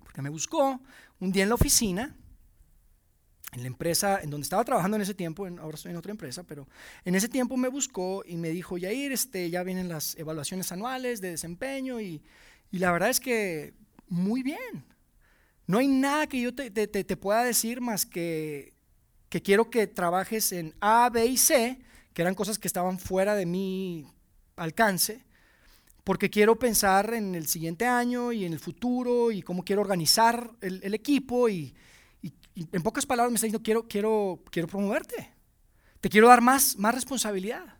Porque 0.00 0.22
me 0.22 0.28
buscó 0.28 0.80
un 1.20 1.30
día 1.30 1.44
en 1.44 1.50
la 1.50 1.54
oficina 1.54 2.16
en 3.54 3.62
la 3.62 3.68
empresa 3.68 4.20
en 4.20 4.30
donde 4.30 4.44
estaba 4.44 4.64
trabajando 4.64 4.96
en 4.96 5.02
ese 5.02 5.14
tiempo, 5.14 5.46
ahora 5.46 5.76
estoy 5.76 5.92
en 5.92 5.96
otra 5.96 6.10
empresa, 6.10 6.42
pero 6.42 6.66
en 7.04 7.14
ese 7.14 7.28
tiempo 7.28 7.56
me 7.56 7.68
buscó 7.68 8.24
y 8.26 8.36
me 8.36 8.50
dijo, 8.50 8.76
Yair, 8.78 9.12
este, 9.12 9.48
ya 9.48 9.62
vienen 9.62 9.88
las 9.88 10.16
evaluaciones 10.18 10.72
anuales 10.72 11.20
de 11.20 11.30
desempeño 11.30 12.00
y, 12.00 12.20
la 12.72 12.90
verdad 12.90 13.10
es 13.10 13.20
que 13.20 13.72
muy 14.08 14.42
bien. 14.42 14.84
No 15.68 15.78
hay 15.78 15.86
nada 15.86 16.26
que 16.26 16.40
yo 16.40 16.52
te, 16.52 16.70
te, 16.70 17.16
pueda 17.16 17.44
decir 17.44 17.80
más 17.80 18.04
que, 18.04 18.74
que 19.28 19.40
quiero 19.40 19.70
que 19.70 19.86
trabajes 19.86 20.50
en 20.50 20.74
A, 20.80 21.08
B 21.08 21.24
y 21.24 21.36
C, 21.36 21.78
que 22.12 22.22
eran 22.22 22.34
cosas 22.34 22.58
que 22.58 22.66
estaban 22.66 22.98
fuera 22.98 23.36
de 23.36 23.46
mi 23.46 24.08
alcance, 24.56 25.24
porque 26.02 26.30
quiero 26.30 26.58
pensar 26.58 27.14
en 27.14 27.36
el 27.36 27.46
siguiente 27.46 27.86
año 27.86 28.32
y 28.32 28.44
en 28.44 28.52
el 28.52 28.58
futuro 28.58 29.30
y 29.30 29.40
cómo 29.42 29.64
quiero 29.64 29.80
organizar 29.80 30.50
el, 30.60 30.80
el 30.82 30.94
equipo 30.94 31.48
y, 31.48 31.74
en 32.54 32.82
pocas 32.82 33.06
palabras 33.06 33.30
me 33.30 33.36
está 33.36 33.46
diciendo, 33.46 33.62
quiero, 33.62 33.88
quiero, 33.88 34.42
quiero 34.50 34.68
promoverte. 34.68 35.32
Te 36.00 36.08
quiero 36.08 36.28
dar 36.28 36.40
más, 36.40 36.76
más 36.76 36.94
responsabilidad. 36.94 37.78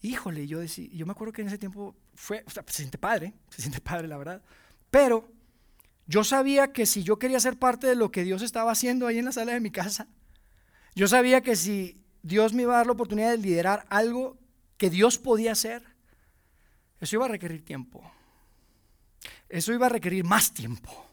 Híjole, 0.00 0.46
yo, 0.46 0.60
decía, 0.60 0.88
yo 0.92 1.04
me 1.04 1.12
acuerdo 1.12 1.32
que 1.32 1.42
en 1.42 1.48
ese 1.48 1.58
tiempo 1.58 1.96
fue, 2.14 2.44
se 2.46 2.62
siente 2.68 2.98
padre, 2.98 3.34
se 3.50 3.62
siente 3.62 3.80
padre 3.80 4.08
la 4.08 4.16
verdad. 4.16 4.42
Pero 4.90 5.28
yo 6.06 6.24
sabía 6.24 6.72
que 6.72 6.86
si 6.86 7.02
yo 7.02 7.18
quería 7.18 7.40
ser 7.40 7.58
parte 7.58 7.86
de 7.86 7.96
lo 7.96 8.10
que 8.10 8.24
Dios 8.24 8.42
estaba 8.42 8.72
haciendo 8.72 9.06
ahí 9.06 9.18
en 9.18 9.24
la 9.24 9.32
sala 9.32 9.52
de 9.52 9.60
mi 9.60 9.70
casa, 9.70 10.08
yo 10.94 11.08
sabía 11.08 11.40
que 11.40 11.56
si 11.56 12.00
Dios 12.22 12.54
me 12.54 12.62
iba 12.62 12.74
a 12.74 12.78
dar 12.78 12.86
la 12.86 12.92
oportunidad 12.92 13.30
de 13.30 13.38
liderar 13.38 13.86
algo 13.90 14.38
que 14.78 14.88
Dios 14.88 15.18
podía 15.18 15.52
hacer, 15.52 15.82
eso 17.00 17.16
iba 17.16 17.26
a 17.26 17.28
requerir 17.28 17.64
tiempo. 17.64 18.10
Eso 19.48 19.72
iba 19.72 19.86
a 19.86 19.90
requerir 19.90 20.24
más 20.24 20.52
tiempo. 20.52 21.05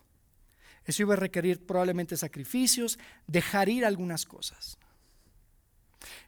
Eso 0.85 1.03
iba 1.03 1.13
a 1.13 1.17
requerir 1.17 1.65
probablemente 1.65 2.17
sacrificios, 2.17 2.99
dejar 3.27 3.69
ir 3.69 3.85
algunas 3.85 4.25
cosas. 4.25 4.77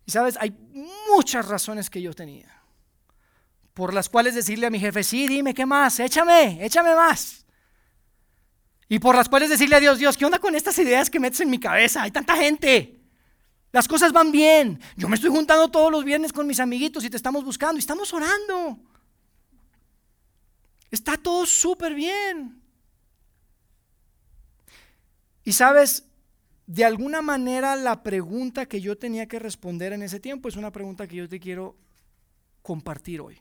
Y 0.05 0.11
sabes, 0.11 0.37
hay 0.39 0.51
muchas 1.09 1.47
razones 1.47 1.89
que 1.89 2.01
yo 2.01 2.13
tenía 2.13 2.55
por 3.75 3.93
las 3.93 4.07
cuales 4.07 4.33
decirle 4.33 4.65
a 4.65 4.69
mi 4.69 4.79
jefe, 4.79 5.03
sí, 5.03 5.27
dime, 5.27 5.53
¿qué 5.53 5.65
más? 5.65 5.99
Échame, 5.99 6.65
échame 6.65 6.95
más. 6.95 7.45
Y 8.87 8.99
por 8.99 9.15
las 9.15 9.27
cuales 9.27 9.49
decirle 9.49 9.75
a 9.75 9.81
Dios, 9.81 9.99
Dios, 9.99 10.15
¿qué 10.15 10.23
onda 10.23 10.39
con 10.39 10.55
estas 10.55 10.79
ideas 10.79 11.09
que 11.09 11.19
metes 11.19 11.41
en 11.41 11.49
mi 11.49 11.59
cabeza? 11.59 12.03
Hay 12.03 12.11
tanta 12.11 12.37
gente. 12.37 13.01
Las 13.73 13.85
cosas 13.89 14.13
van 14.13 14.31
bien. 14.31 14.79
Yo 14.95 15.09
me 15.09 15.15
estoy 15.15 15.29
juntando 15.29 15.67
todos 15.67 15.91
los 15.91 16.05
viernes 16.05 16.31
con 16.31 16.47
mis 16.47 16.61
amiguitos 16.61 17.03
y 17.03 17.09
te 17.09 17.17
estamos 17.17 17.43
buscando 17.43 17.75
y 17.75 17.79
estamos 17.79 18.13
orando. 18.13 18.79
Está 20.89 21.17
todo 21.17 21.45
súper 21.45 21.93
bien. 21.93 22.61
Y 25.45 25.53
sabes, 25.53 26.03
de 26.65 26.83
alguna 26.83 27.21
manera 27.21 27.75
la 27.75 28.01
pregunta 28.03 28.65
que 28.65 28.81
yo 28.81 28.97
tenía 28.97 29.27
que 29.27 29.39
responder 29.39 29.93
en 29.93 30.01
ese 30.01 30.19
tiempo 30.19 30.49
es 30.49 30.55
una 30.55 30.71
pregunta 30.71 31.07
que 31.07 31.15
yo 31.15 31.29
te 31.29 31.39
quiero 31.39 31.77
compartir 32.63 33.21
hoy. 33.21 33.39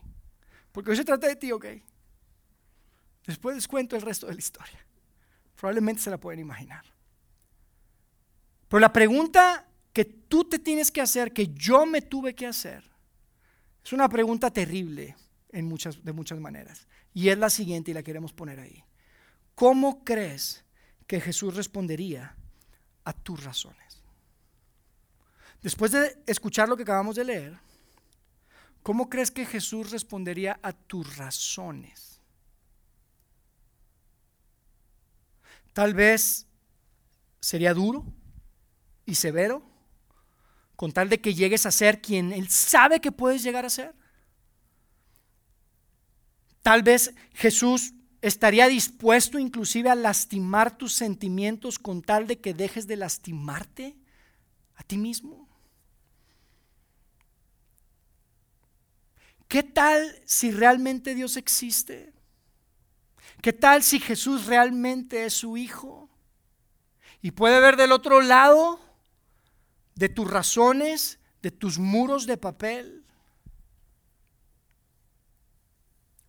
Porque 0.71 0.91
hoy 0.91 0.97
se 0.97 1.03
trata 1.03 1.27
de 1.27 1.35
ti, 1.35 1.51
¿ok? 1.51 1.65
Después 3.25 3.55
les 3.55 3.67
cuento 3.67 3.95
el 3.95 4.03
resto 4.03 4.27
de 4.27 4.33
la 4.33 4.39
historia. 4.39 4.85
Probablemente 5.55 6.03
se 6.03 6.11
la 6.11 6.19
pueden 6.19 6.39
imaginar. 6.39 6.85
Pero 8.67 8.79
la 8.79 8.93
pregunta 8.93 9.67
que 9.91 10.05
tú 10.05 10.43
te 10.43 10.59
tienes 10.59 10.91
que 10.91 11.01
hacer, 11.01 11.33
que 11.33 11.47
yo 11.53 11.87
me 11.87 12.01
tuve 12.01 12.35
que 12.35 12.45
hacer, 12.45 12.83
es 13.83 13.93
una 13.93 14.09
pregunta 14.09 14.51
terrible 14.51 15.15
en 15.49 15.65
muchas, 15.65 16.03
de 16.03 16.11
muchas 16.11 16.39
maneras. 16.39 16.87
Y 17.13 17.29
es 17.29 17.37
la 17.37 17.49
siguiente 17.49 17.91
y 17.91 17.93
la 17.95 18.03
queremos 18.03 18.33
poner 18.33 18.59
ahí. 18.59 18.83
¿Cómo 19.55 20.03
crees 20.03 20.64
que 21.07 21.21
Jesús 21.21 21.55
respondería 21.55 22.35
a 23.03 23.13
tus 23.13 23.43
razones? 23.43 24.01
Después 25.61 25.91
de 25.91 26.21
escuchar 26.27 26.69
lo 26.69 26.77
que 26.77 26.83
acabamos 26.83 27.15
de 27.15 27.23
leer, 27.23 27.57
¿cómo 28.83 29.09
crees 29.09 29.31
que 29.31 29.45
Jesús 29.45 29.91
respondería 29.91 30.59
a 30.61 30.73
tus 30.73 31.17
razones? 31.17 32.19
Tal 35.73 35.93
vez 35.93 36.45
sería 37.41 37.73
duro 37.73 38.05
y 39.05 39.15
severo 39.15 39.61
con 40.75 40.91
tal 40.91 41.09
de 41.09 41.19
que 41.19 41.33
llegues 41.33 41.65
a 41.65 41.71
ser 41.71 42.01
quien 42.01 42.31
Él 42.31 42.49
sabe 42.49 42.99
que 42.99 43.11
puedes 43.11 43.43
llegar 43.43 43.65
a 43.65 43.69
ser. 43.69 43.93
Tal 46.61 46.83
vez 46.83 47.13
Jesús 47.33 47.93
estaría 48.27 48.67
dispuesto 48.67 49.37
inclusive 49.37 49.87
a 49.87 49.93
lastimar 49.93 50.75
tus 50.75 50.93
sentimientos 50.93 51.77
con 51.77 52.01
tal 52.01 52.25
de 52.25 52.39
que 52.39 52.55
dejes 52.55 52.87
de 52.87 52.95
lastimarte 52.95 53.95
a 54.73 54.83
ti 54.83 54.97
mismo. 54.97 55.47
¿Qué 59.47 59.61
tal 59.61 60.19
si 60.25 60.49
realmente 60.49 61.13
Dios 61.13 61.37
existe? 61.37 62.13
¿Qué 63.43 63.53
tal 63.53 63.83
si 63.83 63.99
Jesús 63.99 64.47
realmente 64.47 65.25
es 65.25 65.33
su 65.33 65.55
Hijo? 65.55 66.09
Y 67.21 67.29
puede 67.29 67.59
ver 67.59 67.75
del 67.75 67.91
otro 67.91 68.21
lado 68.21 68.79
de 69.93 70.09
tus 70.09 70.27
razones, 70.27 71.19
de 71.43 71.51
tus 71.51 71.77
muros 71.77 72.25
de 72.25 72.37
papel. 72.37 73.05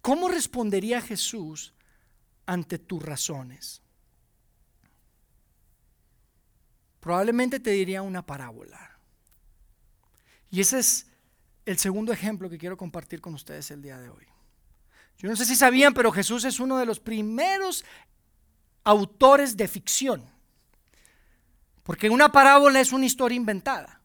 ¿Cómo 0.03 0.29
respondería 0.29 1.01
Jesús 1.01 1.73
ante 2.47 2.79
tus 2.79 3.03
razones? 3.03 3.83
Probablemente 7.01 7.61
te 7.61 7.71
diría 7.71 8.03
una 8.03 8.25
parábola. 8.25 8.99
Y 10.51 10.61
ese 10.61 10.79
es 10.79 11.07
el 11.65 11.79
segundo 11.79 12.13
ejemplo 12.13 12.49
que 12.49 12.59
quiero 12.59 12.77
compartir 12.77 13.21
con 13.21 13.35
ustedes 13.35 13.71
el 13.71 13.83
día 13.83 13.99
de 13.99 14.09
hoy. 14.09 14.27
Yo 15.19 15.29
no 15.29 15.37
sé 15.37 15.45
si 15.45 15.57
sabían, 15.57 15.95
pero 15.95 16.13
Jesús 16.13 16.45
es 16.45 16.61
uno 16.61 16.79
de 16.79 16.87
los 16.87 17.01
primeros 17.01 17.85
autores 18.85 19.57
de 19.57 19.69
ficción. 19.69 20.29
Porque 21.83 22.11
una 22.11 22.31
parábola 22.33 22.81
es 22.81 22.93
una 22.93 23.07
historia 23.07 23.37
inventada. 23.37 24.01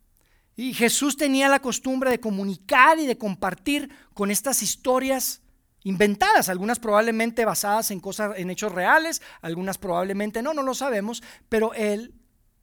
Y 0.56 0.74
Jesús 0.74 1.18
tenía 1.18 1.50
la 1.50 1.60
costumbre 1.60 2.12
de 2.12 2.20
comunicar 2.20 3.00
y 3.00 3.08
de 3.08 3.18
compartir 3.18 3.90
con 4.14 4.30
estas 4.32 4.62
historias 4.62 5.42
inventadas, 5.84 6.50
algunas 6.50 6.80
probablemente 6.80 7.46
basadas 7.46 7.92
en 7.92 8.00
cosas 8.00 8.38
en 8.38 8.50
hechos 8.50 8.72
reales, 8.72 9.22
algunas 9.42 9.78
probablemente 9.78 10.42
no, 10.42 10.54
no 10.54 10.64
lo 10.64 10.74
sabemos, 10.74 11.24
pero 11.50 11.74
él 11.74 12.14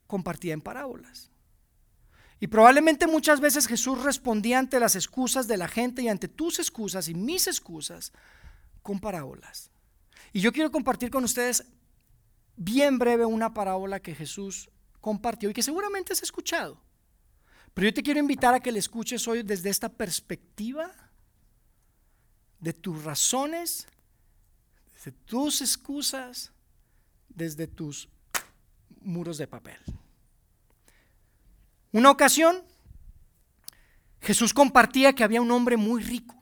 compartía 0.06 0.54
en 0.54 0.60
parábolas. 0.60 1.30
Y 2.40 2.46
probablemente 2.46 3.06
muchas 3.06 3.40
veces 3.40 3.66
Jesús 3.66 4.02
respondía 4.04 4.58
ante 4.60 4.78
las 4.78 4.94
excusas 4.94 5.48
de 5.48 5.56
la 5.56 5.66
gente 5.66 6.02
y 6.02 6.08
ante 6.08 6.28
tus 6.28 6.60
excusas 6.60 7.08
y 7.08 7.14
mis 7.14 7.48
excusas 7.48 8.12
con 8.82 9.00
parábolas. 9.00 9.70
Y 10.32 10.40
yo 10.40 10.52
quiero 10.52 10.70
compartir 10.70 11.10
con 11.10 11.24
ustedes 11.24 11.64
bien 12.56 12.98
breve 12.98 13.24
una 13.24 13.54
parábola 13.54 14.00
que 14.00 14.14
Jesús 14.14 14.70
compartió 15.00 15.50
y 15.50 15.52
que 15.52 15.62
seguramente 15.62 16.12
has 16.12 16.22
escuchado. 16.22 16.80
Pero 17.74 17.88
yo 17.88 17.94
te 17.94 18.02
quiero 18.02 18.20
invitar 18.20 18.54
a 18.54 18.60
que 18.60 18.72
le 18.72 18.78
escuches 18.78 19.26
hoy 19.26 19.42
desde 19.42 19.70
esta 19.70 19.88
perspectiva 19.88 20.92
de 22.60 22.72
tus 22.72 23.04
razones, 23.04 23.86
desde 24.94 25.12
tus 25.12 25.60
excusas, 25.60 26.52
desde 27.28 27.66
tus 27.66 28.08
muros 29.00 29.38
de 29.38 29.46
papel. 29.46 29.78
Una 31.92 32.10
ocasión, 32.10 32.62
Jesús 34.20 34.52
compartía 34.52 35.14
que 35.14 35.24
había 35.24 35.40
un 35.40 35.50
hombre 35.50 35.76
muy 35.76 36.02
rico. 36.02 36.34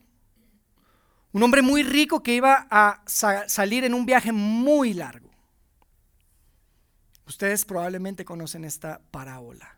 Un 1.31 1.43
hombre 1.43 1.61
muy 1.61 1.83
rico 1.83 2.23
que 2.23 2.33
iba 2.33 2.67
a 2.69 3.03
salir 3.05 3.83
en 3.83 3.93
un 3.93 4.05
viaje 4.05 4.31
muy 4.31 4.93
largo. 4.93 5.29
Ustedes 7.27 7.65
probablemente 7.65 8.25
conocen 8.25 8.65
esta 8.65 9.01
parábola. 9.11 9.76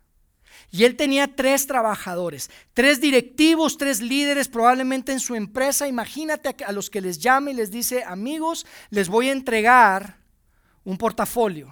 Y 0.72 0.84
él 0.84 0.96
tenía 0.96 1.26
tres 1.26 1.66
trabajadores, 1.66 2.50
tres 2.74 3.00
directivos, 3.00 3.76
tres 3.76 4.00
líderes 4.00 4.48
probablemente 4.48 5.10
en 5.10 5.18
su 5.18 5.34
empresa. 5.34 5.88
Imagínate 5.88 6.54
a 6.64 6.72
los 6.72 6.90
que 6.90 7.00
les 7.00 7.18
llama 7.18 7.50
y 7.50 7.54
les 7.54 7.70
dice, 7.70 8.04
amigos, 8.04 8.66
les 8.90 9.08
voy 9.08 9.28
a 9.28 9.32
entregar 9.32 10.18
un 10.84 10.96
portafolio. 10.96 11.66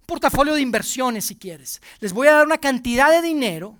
Un 0.00 0.06
portafolio 0.06 0.54
de 0.54 0.60
inversiones 0.60 1.24
si 1.24 1.36
quieres. 1.36 1.80
Les 2.00 2.12
voy 2.12 2.28
a 2.28 2.32
dar 2.32 2.46
una 2.46 2.58
cantidad 2.58 3.10
de 3.10 3.26
dinero 3.26 3.78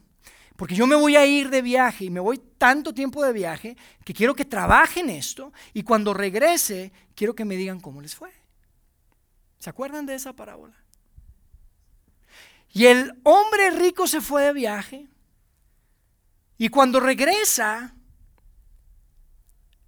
porque 0.56 0.74
yo 0.74 0.88
me 0.88 0.96
voy 0.96 1.14
a 1.14 1.24
ir 1.24 1.50
de 1.50 1.62
viaje 1.62 2.06
y 2.06 2.10
me 2.10 2.18
voy 2.18 2.40
tanto 2.58 2.92
tiempo 2.92 3.22
de 3.22 3.32
viaje 3.32 3.76
que 4.04 4.12
quiero 4.12 4.34
que 4.34 4.44
trabajen 4.44 5.08
esto 5.08 5.52
y 5.72 5.84
cuando 5.84 6.12
regrese 6.12 6.92
quiero 7.14 7.34
que 7.34 7.44
me 7.44 7.56
digan 7.56 7.78
cómo 7.78 8.00
les 8.00 8.16
fue. 8.16 8.30
¿Se 9.58 9.70
acuerdan 9.70 10.04
de 10.04 10.14
esa 10.14 10.32
parábola? 10.32 10.74
Y 12.72 12.86
el 12.86 13.18
hombre 13.24 13.70
rico 13.70 14.06
se 14.06 14.20
fue 14.20 14.42
de 14.44 14.52
viaje 14.52 15.08
y 16.58 16.68
cuando 16.68 17.00
regresa 17.00 17.94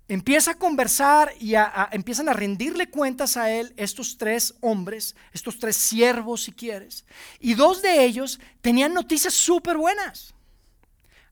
empieza 0.09 0.53
a 0.53 0.59
conversar 0.59 1.33
y 1.38 1.55
empiezan 1.93 2.29
a 2.29 2.33
rendirle 2.33 2.90
cuentas 2.90 3.37
a 3.37 3.51
él 3.51 3.73
estos 3.77 4.19
tres 4.19 4.55
hombres, 4.61 5.14
estos 5.33 5.59
tres 5.59 5.77
siervos 5.77 6.43
si 6.43 6.53
quieres. 6.53 7.05
Y 7.38 7.55
dos 7.55 7.81
de 7.81 8.05
ellos 8.05 8.40
tenían 8.61 8.93
noticias 8.93 9.35
súper 9.35 9.77
buenas. 9.77 10.35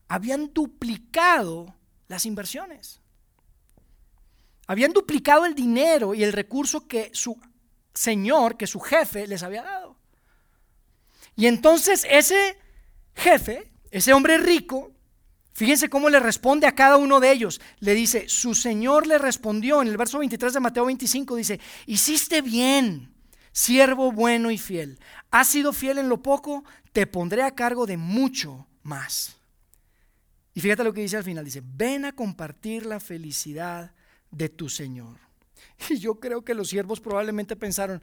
Habían 0.07 0.53
duplicado 0.53 1.75
las 2.07 2.25
inversiones. 2.25 3.01
Habían 4.65 4.93
duplicado 4.93 5.45
el 5.45 5.55
dinero 5.55 6.13
y 6.13 6.23
el 6.23 6.31
recurso 6.31 6.87
que 6.87 7.11
su 7.13 7.37
señor, 7.93 8.55
que 8.55 8.67
su 8.67 8.79
jefe 8.79 9.27
les 9.27 9.43
había 9.43 9.63
dado. 9.63 9.98
Y 11.39 11.47
entonces 11.47 12.05
ese 12.09 12.57
jefe, 13.15 13.71
ese 13.91 14.11
hombre 14.11 14.37
rico, 14.39 14.91
fíjense 15.53 15.89
cómo 15.89 16.09
le 16.09 16.19
responde 16.19 16.67
a 16.67 16.75
cada 16.75 16.97
uno 16.97 17.21
de 17.21 17.31
ellos. 17.31 17.61
Le 17.79 17.93
dice, 17.93 18.27
su 18.27 18.53
señor 18.53 19.07
le 19.07 19.17
respondió 19.17 19.81
en 19.81 19.87
el 19.87 19.95
verso 19.95 20.19
23 20.19 20.55
de 20.55 20.59
Mateo 20.59 20.85
25, 20.85 21.37
dice, 21.37 21.61
hiciste 21.85 22.41
bien, 22.41 23.13
siervo 23.53 24.11
bueno 24.11 24.51
y 24.51 24.57
fiel. 24.57 24.99
Has 25.31 25.47
sido 25.47 25.71
fiel 25.71 25.99
en 25.99 26.09
lo 26.09 26.21
poco, 26.21 26.65
te 26.91 27.07
pondré 27.07 27.43
a 27.43 27.55
cargo 27.55 27.85
de 27.85 27.95
mucho 27.95 28.67
más. 28.83 29.37
Y 30.53 30.59
fíjate 30.59 30.83
lo 30.83 30.93
que 30.93 30.99
dice 30.99 31.15
al 31.15 31.23
final, 31.23 31.45
dice, 31.45 31.63
ven 31.63 32.03
a 32.03 32.11
compartir 32.11 32.85
la 32.85 32.99
felicidad 32.99 33.93
de 34.29 34.49
tu 34.49 34.67
Señor. 34.67 35.17
Y 35.89 35.99
yo 35.99 36.19
creo 36.19 36.43
que 36.43 36.53
los 36.53 36.67
siervos 36.67 36.99
probablemente 36.99 37.55
pensaron, 37.55 38.01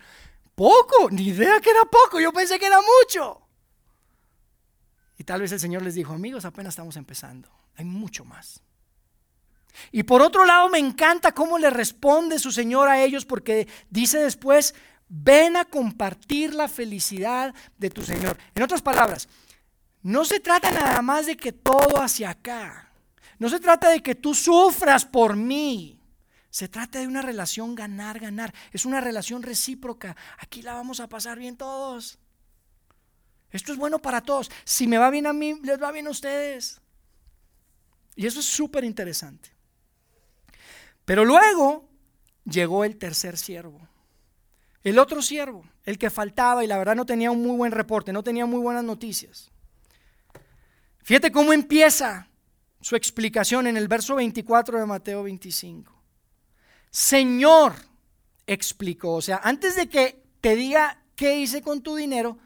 poco, 0.57 1.11
ni 1.11 1.29
idea 1.29 1.61
que 1.61 1.71
era 1.71 1.85
poco, 1.85 2.19
yo 2.19 2.33
pensé 2.33 2.59
que 2.59 2.67
era 2.67 2.81
mucho. 2.81 3.43
Y 5.19 5.25
tal 5.25 5.43
vez 5.43 5.53
el 5.53 5.61
Señor 5.61 5.83
les 5.83 5.95
dijo, 5.95 6.13
amigos, 6.13 6.45
apenas 6.45 6.73
estamos 6.73 6.97
empezando, 6.97 7.49
hay 7.77 7.85
mucho 7.85 8.25
más. 8.25 8.63
Y 9.93 10.03
por 10.03 10.23
otro 10.23 10.45
lado, 10.45 10.69
me 10.69 10.79
encanta 10.79 11.33
cómo 11.33 11.59
le 11.59 11.71
responde 11.71 12.39
su 12.39 12.51
Señor 12.51 12.89
a 12.89 13.03
ellos, 13.03 13.25
porque 13.25 13.69
dice 13.91 14.19
después, 14.19 14.75
ven 15.09 15.57
a 15.57 15.67
compartir 15.67 16.55
la 16.55 16.67
felicidad 16.69 17.55
de 17.77 17.91
tu 17.91 18.03
Señor. 18.03 18.39
En 18.55 18.63
otras 18.63 18.83
palabras, 18.83 19.29
no 20.03 20.25
se 20.25 20.41
trata 20.41 20.71
nada 20.71 21.03
más 21.03 21.27
de 21.27 21.37
que 21.37 21.53
todo 21.53 22.01
hacia 22.01 22.31
acá. 22.31 22.91
No 23.39 23.49
se 23.51 23.61
trata 23.61 23.91
de 23.91 24.03
que 24.03 24.15
tú 24.15 24.35
sufras 24.35 25.05
por 25.05 25.37
mí. 25.37 25.96
Se 26.57 26.69
trata 26.69 27.01
de 27.01 27.07
una 27.07 27.21
relación 27.21 27.75
ganar, 27.75 28.19
ganar. 28.19 28.55
Es 28.73 28.87
una 28.87 28.99
relación 28.99 29.43
recíproca. 29.43 30.17
Aquí 30.39 30.63
la 30.63 30.73
vamos 30.73 31.01
a 31.01 31.07
pasar 31.07 31.39
bien 31.39 31.59
todos. 31.59 32.19
Esto 33.51 33.73
es 33.73 33.79
bueno 33.79 33.99
para 33.99 34.23
todos. 34.23 34.51
Si 34.65 34.87
me 34.87 34.97
va 34.97 35.11
bien 35.11 35.27
a 35.27 35.35
mí, 35.35 35.61
les 35.63 35.79
va 35.79 35.93
bien 35.93 36.07
a 36.07 36.11
ustedes. 36.13 36.81
Y 38.15 38.25
eso 38.25 38.41
es 38.41 38.47
súper 38.47 38.85
interesante. 38.85 39.51
Pero 41.05 41.27
luego 41.27 41.91
llegó 42.47 42.85
el 42.85 42.97
tercer 42.97 43.37
siervo. 43.37 43.87
El 44.83 44.99
otro 44.99 45.21
siervo, 45.21 45.63
el 45.85 45.99
que 45.99 46.09
faltaba 46.09 46.65
y 46.65 46.69
la 46.69 46.79
verdad 46.79 46.97
no 46.97 47.05
tenía 47.05 47.31
un 47.31 47.43
muy 47.43 47.59
buen 47.59 47.73
reporte, 47.73 48.15
no 48.15 48.23
tenía 48.23 48.47
muy 48.47 48.61
buenas 48.61 48.83
noticias. 48.83 49.51
Fíjate 51.03 51.31
cómo 51.31 51.53
empieza 51.53 52.31
su 52.81 52.97
explicación 52.97 53.67
en 53.67 53.77
el 53.77 53.89
verso 53.89 54.15
24 54.15 54.79
de 54.79 54.87
Mateo 54.87 55.23
25. 55.23 55.96
Señor, 56.91 57.75
explicó. 58.47 59.15
O 59.15 59.23
sea, 59.23 59.41
antes 59.43 59.77
de 59.77 59.89
que 59.89 60.23
te 60.41 60.57
diga 60.57 61.03
qué 61.15 61.39
hice 61.39 61.63
con 61.63 61.83
tu 61.83 61.97
dinero, 61.97 62.39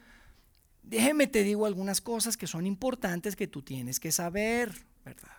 déjeme 0.83 1.27
te 1.27 1.43
digo 1.43 1.65
algunas 1.65 2.01
cosas 2.01 2.37
que 2.37 2.47
son 2.47 2.65
importantes 2.65 3.35
que 3.35 3.47
tú 3.47 3.61
tienes 3.61 3.99
que 3.99 4.11
saber, 4.11 4.73
¿verdad? 5.05 5.31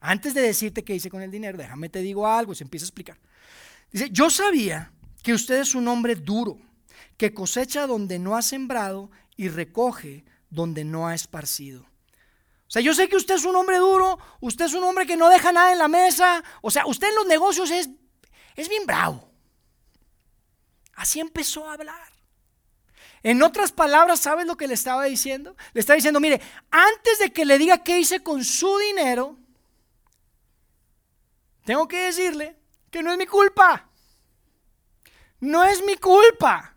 Antes 0.00 0.34
de 0.34 0.42
decirte 0.42 0.84
qué 0.84 0.94
hice 0.94 1.10
con 1.10 1.22
el 1.22 1.30
dinero, 1.30 1.58
déjame 1.58 1.88
te 1.88 2.00
digo 2.00 2.26
algo 2.26 2.52
y 2.52 2.56
se 2.56 2.64
empieza 2.64 2.84
a 2.84 2.88
explicar. 2.88 3.18
Dice, 3.90 4.10
yo 4.10 4.30
sabía 4.30 4.92
que 5.22 5.32
usted 5.32 5.60
es 5.60 5.74
un 5.74 5.88
hombre 5.88 6.14
duro, 6.14 6.58
que 7.16 7.34
cosecha 7.34 7.86
donde 7.86 8.18
no 8.18 8.36
ha 8.36 8.42
sembrado 8.42 9.10
y 9.36 9.48
recoge 9.48 10.24
donde 10.50 10.84
no 10.84 11.08
ha 11.08 11.14
esparcido. 11.14 11.82
O 11.82 12.70
sea, 12.70 12.82
yo 12.82 12.94
sé 12.94 13.08
que 13.08 13.16
usted 13.16 13.36
es 13.36 13.44
un 13.44 13.54
hombre 13.54 13.78
duro, 13.78 14.18
usted 14.40 14.64
es 14.64 14.74
un 14.74 14.84
hombre 14.84 15.06
que 15.06 15.16
no 15.16 15.28
deja 15.28 15.52
nada 15.52 15.72
en 15.72 15.78
la 15.78 15.88
mesa, 15.88 16.42
o 16.62 16.70
sea, 16.70 16.86
usted 16.86 17.08
en 17.08 17.14
los 17.14 17.26
negocios 17.26 17.70
es, 17.70 17.90
es 18.56 18.68
bien 18.68 18.86
bravo. 18.86 19.30
Así 20.94 21.20
empezó 21.20 21.68
a 21.68 21.74
hablar. 21.74 22.16
En 23.22 23.42
otras 23.42 23.72
palabras, 23.72 24.20
¿sabes 24.20 24.46
lo 24.46 24.56
que 24.56 24.66
le 24.66 24.74
estaba 24.74 25.04
diciendo? 25.04 25.56
Le 25.72 25.80
estaba 25.80 25.96
diciendo, 25.96 26.20
mire, 26.20 26.40
antes 26.70 27.18
de 27.18 27.32
que 27.32 27.44
le 27.44 27.58
diga 27.58 27.82
qué 27.82 27.98
hice 27.98 28.22
con 28.22 28.44
su 28.44 28.78
dinero, 28.78 29.36
tengo 31.64 31.88
que 31.88 31.98
decirle 31.98 32.56
que 32.90 33.02
no 33.02 33.12
es 33.12 33.18
mi 33.18 33.26
culpa. 33.26 33.90
No 35.40 35.64
es 35.64 35.84
mi 35.84 35.96
culpa. 35.96 36.76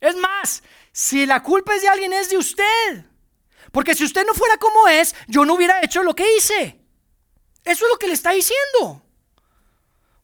Es 0.00 0.16
más, 0.16 0.62
si 0.90 1.26
la 1.26 1.42
culpa 1.42 1.74
es 1.74 1.82
de 1.82 1.88
alguien, 1.88 2.12
es 2.12 2.30
de 2.30 2.38
usted. 2.38 3.04
Porque 3.70 3.94
si 3.94 4.04
usted 4.04 4.24
no 4.26 4.34
fuera 4.34 4.56
como 4.56 4.88
es, 4.88 5.14
yo 5.28 5.44
no 5.44 5.54
hubiera 5.54 5.82
hecho 5.82 6.02
lo 6.02 6.14
que 6.14 6.36
hice. 6.36 6.80
Eso 7.64 7.84
es 7.84 7.90
lo 7.90 7.98
que 7.98 8.08
le 8.08 8.14
está 8.14 8.30
diciendo. 8.30 9.03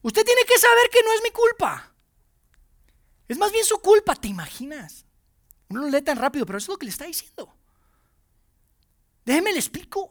Usted 0.01 0.23
tiene 0.25 0.41
que 0.45 0.57
saber 0.57 0.89
que 0.91 1.03
no 1.03 1.13
es 1.13 1.21
mi 1.23 1.31
culpa. 1.31 1.93
Es 3.27 3.37
más 3.37 3.51
bien 3.51 3.63
su 3.63 3.79
culpa, 3.79 4.15
¿te 4.15 4.27
imaginas? 4.27 5.05
Uno 5.69 5.81
lo 5.81 5.89
lee 5.89 6.01
tan 6.01 6.17
rápido, 6.17 6.45
pero 6.45 6.57
eso 6.57 6.65
es 6.65 6.75
lo 6.75 6.77
que 6.79 6.85
le 6.85 6.91
está 6.91 7.05
diciendo. 7.05 7.53
Déjeme 9.25 9.53
le 9.53 9.59
explico. 9.59 10.09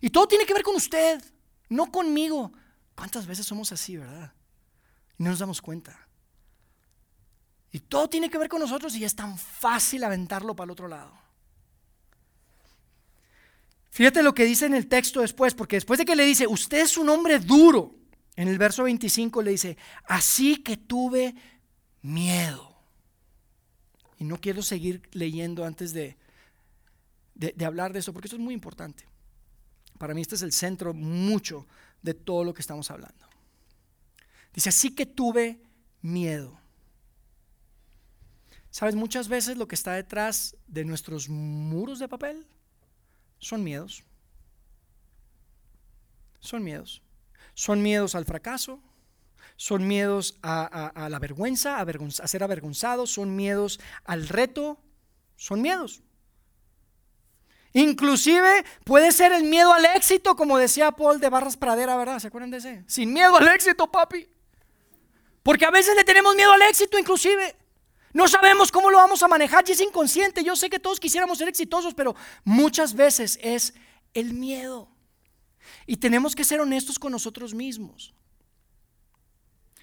Y 0.00 0.10
todo 0.10 0.26
tiene 0.26 0.46
que 0.46 0.54
ver 0.54 0.62
con 0.62 0.74
usted, 0.74 1.22
no 1.68 1.90
conmigo. 1.90 2.52
¿Cuántas 2.94 3.26
veces 3.26 3.46
somos 3.46 3.72
así, 3.72 3.96
verdad? 3.96 4.32
Y 5.18 5.22
no 5.22 5.30
nos 5.30 5.38
damos 5.38 5.60
cuenta. 5.60 6.08
Y 7.72 7.80
todo 7.80 8.08
tiene 8.08 8.30
que 8.30 8.38
ver 8.38 8.48
con 8.48 8.60
nosotros 8.60 8.94
y 8.96 9.04
es 9.04 9.16
tan 9.16 9.36
fácil 9.38 10.04
aventarlo 10.04 10.54
para 10.54 10.66
el 10.66 10.70
otro 10.72 10.88
lado. 10.88 11.12
Fíjate 13.90 14.22
lo 14.22 14.34
que 14.34 14.44
dice 14.44 14.66
en 14.66 14.74
el 14.74 14.88
texto 14.88 15.20
después, 15.20 15.54
porque 15.54 15.76
después 15.76 15.98
de 15.98 16.04
que 16.04 16.16
le 16.16 16.24
dice, 16.24 16.46
usted 16.46 16.80
es 16.80 16.96
un 16.96 17.08
hombre 17.10 17.38
duro, 17.38 17.94
en 18.36 18.48
el 18.48 18.58
verso 18.58 18.84
25 18.84 19.42
le 19.42 19.50
dice, 19.50 19.76
así 20.04 20.62
que 20.62 20.76
tuve 20.76 21.34
miedo. 22.00 22.74
Y 24.18 24.24
no 24.24 24.40
quiero 24.40 24.62
seguir 24.62 25.02
leyendo 25.12 25.64
antes 25.64 25.92
de, 25.92 26.16
de, 27.34 27.64
hablar 27.64 27.92
de 27.92 27.98
eso, 27.98 28.12
porque 28.12 28.28
esto 28.28 28.36
es 28.36 28.42
muy 28.42 28.54
importante. 28.54 29.04
Para 29.98 30.14
mí 30.14 30.20
este 30.20 30.36
es 30.36 30.42
el 30.42 30.52
centro 30.52 30.94
mucho 30.94 31.66
de 32.02 32.14
todo 32.14 32.44
lo 32.44 32.54
que 32.54 32.62
estamos 32.62 32.90
hablando. 32.90 33.26
Dice, 34.54 34.68
así 34.68 34.94
que 34.94 35.06
tuve 35.06 35.60
miedo. 36.00 36.58
Sabes, 38.70 38.94
muchas 38.94 39.28
veces 39.28 39.56
lo 39.56 39.68
que 39.68 39.74
está 39.74 39.92
detrás 39.92 40.56
de 40.66 40.84
nuestros 40.84 41.28
muros 41.28 41.98
de 41.98 42.08
papel 42.08 42.46
son 43.38 43.62
miedos. 43.62 44.02
Son 46.40 46.64
miedos. 46.64 47.02
Son 47.54 47.82
miedos 47.82 48.14
al 48.14 48.24
fracaso, 48.24 48.80
son 49.56 49.86
miedos 49.86 50.38
a, 50.42 51.08
la 51.08 51.18
vergüenza, 51.18 51.78
a, 51.80 52.26
ser 52.26 52.42
avergonzados, 52.42 53.10
son 53.10 53.36
miedos 53.36 53.80
al 54.04 54.28
reto, 54.28 54.78
son 55.36 55.60
miedos. 55.60 56.02
Inclusive 57.74 58.64
puede 58.84 59.12
ser 59.12 59.32
el 59.32 59.44
miedo 59.44 59.72
al 59.72 59.84
éxito, 59.96 60.36
como 60.36 60.58
decía 60.58 60.92
Paul 60.92 61.20
de 61.20 61.30
Barras 61.30 61.56
Pradera, 61.56 61.96
¿verdad? 61.96 62.18
¿Se 62.18 62.28
acuerdan 62.28 62.50
de 62.50 62.58
ese? 62.58 62.84
Sin 62.86 63.12
miedo 63.12 63.36
al 63.36 63.48
éxito, 63.48 63.90
papi. 63.90 64.28
Porque 65.42 65.64
a 65.64 65.70
veces 65.70 65.96
le 65.96 66.04
tenemos 66.04 66.34
miedo 66.34 66.52
al 66.52 66.62
éxito, 66.62 66.98
inclusive. 66.98 67.56
No 68.12 68.28
sabemos 68.28 68.70
cómo 68.70 68.90
lo 68.90 68.98
vamos 68.98 69.22
a 69.22 69.28
manejar 69.28 69.64
y 69.66 69.72
es 69.72 69.80
inconsciente. 69.80 70.44
Yo 70.44 70.54
sé 70.54 70.68
que 70.68 70.78
todos 70.78 71.00
quisiéramos 71.00 71.38
ser 71.38 71.48
exitosos, 71.48 71.94
pero 71.94 72.14
muchas 72.44 72.94
veces 72.94 73.38
es 73.42 73.72
el 74.12 74.34
miedo. 74.34 74.91
Y 75.86 75.96
tenemos 75.96 76.34
que 76.34 76.44
ser 76.44 76.60
honestos 76.60 76.98
con 76.98 77.12
nosotros 77.12 77.54
mismos. 77.54 78.14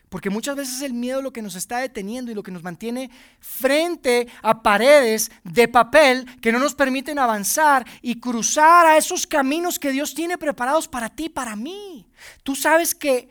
Porque 0.09 0.31
muchas 0.31 0.55
veces 0.55 0.75
es 0.77 0.81
el 0.81 0.93
miedo 0.93 1.21
lo 1.21 1.31
que 1.31 1.43
nos 1.43 1.55
está 1.55 1.77
deteniendo 1.79 2.31
y 2.31 2.35
lo 2.35 2.41
que 2.41 2.51
nos 2.51 2.63
mantiene 2.63 3.11
frente 3.39 4.27
a 4.41 4.63
paredes 4.63 5.31
de 5.43 5.67
papel 5.67 6.25
que 6.41 6.51
no 6.51 6.57
nos 6.57 6.73
permiten 6.73 7.19
avanzar 7.19 7.85
y 8.01 8.19
cruzar 8.19 8.87
a 8.87 8.97
esos 8.97 9.27
caminos 9.27 9.77
que 9.77 9.91
Dios 9.91 10.15
tiene 10.15 10.39
preparados 10.39 10.87
para 10.87 11.09
ti, 11.09 11.29
para 11.29 11.55
mí. 11.55 12.07
Tú 12.41 12.55
sabes 12.55 12.95
que 12.95 13.29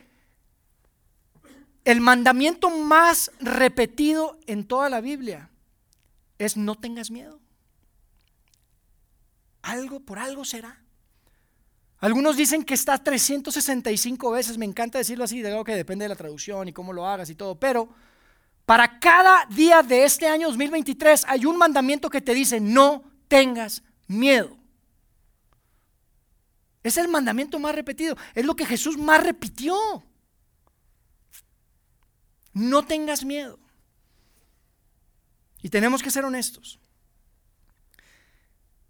el 1.83 1.99
mandamiento 1.99 2.69
más 2.69 3.31
repetido 3.41 4.39
en 4.47 4.65
toda 4.65 4.89
la 4.89 5.01
Biblia 5.01 5.49
es 6.37 6.55
no 6.55 6.75
tengas 6.75 7.11
miedo. 7.11 7.41
Algo 9.61 9.99
por 9.99 10.17
algo 10.19 10.45
será. 10.45 10.81
Algunos 11.99 12.37
dicen 12.37 12.63
que 12.63 12.73
está 12.73 12.97
365 12.97 14.31
veces, 14.31 14.57
me 14.57 14.65
encanta 14.65 14.97
decirlo 14.97 15.25
así, 15.25 15.41
de 15.41 15.49
algo 15.51 15.65
que 15.65 15.75
depende 15.75 16.05
de 16.05 16.09
la 16.09 16.15
traducción 16.15 16.67
y 16.67 16.73
cómo 16.73 16.93
lo 16.93 17.05
hagas 17.05 17.29
y 17.29 17.35
todo, 17.35 17.59
pero 17.59 17.89
para 18.65 18.99
cada 18.99 19.45
día 19.47 19.83
de 19.83 20.05
este 20.05 20.27
año 20.27 20.47
2023 20.47 21.25
hay 21.27 21.45
un 21.45 21.57
mandamiento 21.57 22.09
que 22.09 22.21
te 22.21 22.33
dice 22.33 22.61
no 22.61 23.03
tengas 23.27 23.83
miedo. 24.07 24.55
Es 26.83 26.97
el 26.97 27.09
mandamiento 27.09 27.59
más 27.59 27.75
repetido, 27.75 28.15
es 28.33 28.45
lo 28.45 28.55
que 28.55 28.65
Jesús 28.65 28.97
más 28.97 29.21
repitió. 29.21 29.75
No 32.53 32.83
tengas 32.83 33.25
miedo. 33.25 33.59
Y 35.61 35.69
tenemos 35.69 36.01
que 36.01 36.11
ser 36.11 36.23
honestos. 36.23 36.79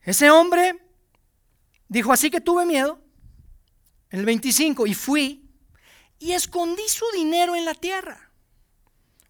Ese 0.04 0.30
hombre 0.30 0.89
dijo, 1.90 2.14
así 2.14 2.32
que 2.32 2.40
tuve 2.40 2.66
miedo, 2.66 3.02
en 4.12 4.20
el 4.20 4.26
25, 4.26 4.88
y 4.88 4.94
fui 4.94 5.46
y 6.20 6.32
escondí 6.32 6.88
su 6.88 7.06
dinero 7.14 7.56
en 7.56 7.66
la 7.66 7.74
tierra. 7.74 8.32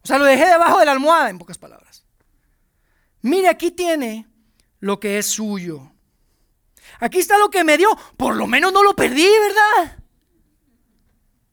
O 0.03 0.07
sea, 0.07 0.17
lo 0.17 0.25
dejé 0.25 0.45
debajo 0.45 0.79
de 0.79 0.85
la 0.85 0.91
almohada, 0.91 1.29
en 1.29 1.39
pocas 1.39 1.57
palabras. 1.57 2.05
Mire, 3.21 3.49
aquí 3.49 3.71
tiene 3.71 4.27
lo 4.79 4.99
que 4.99 5.17
es 5.17 5.27
suyo. 5.27 5.91
Aquí 6.99 7.19
está 7.19 7.37
lo 7.37 7.49
que 7.49 7.63
me 7.63 7.77
dio. 7.77 7.89
Por 8.17 8.35
lo 8.35 8.47
menos 8.47 8.71
no 8.71 8.83
lo 8.83 8.95
perdí, 8.95 9.27
¿verdad? 9.27 9.97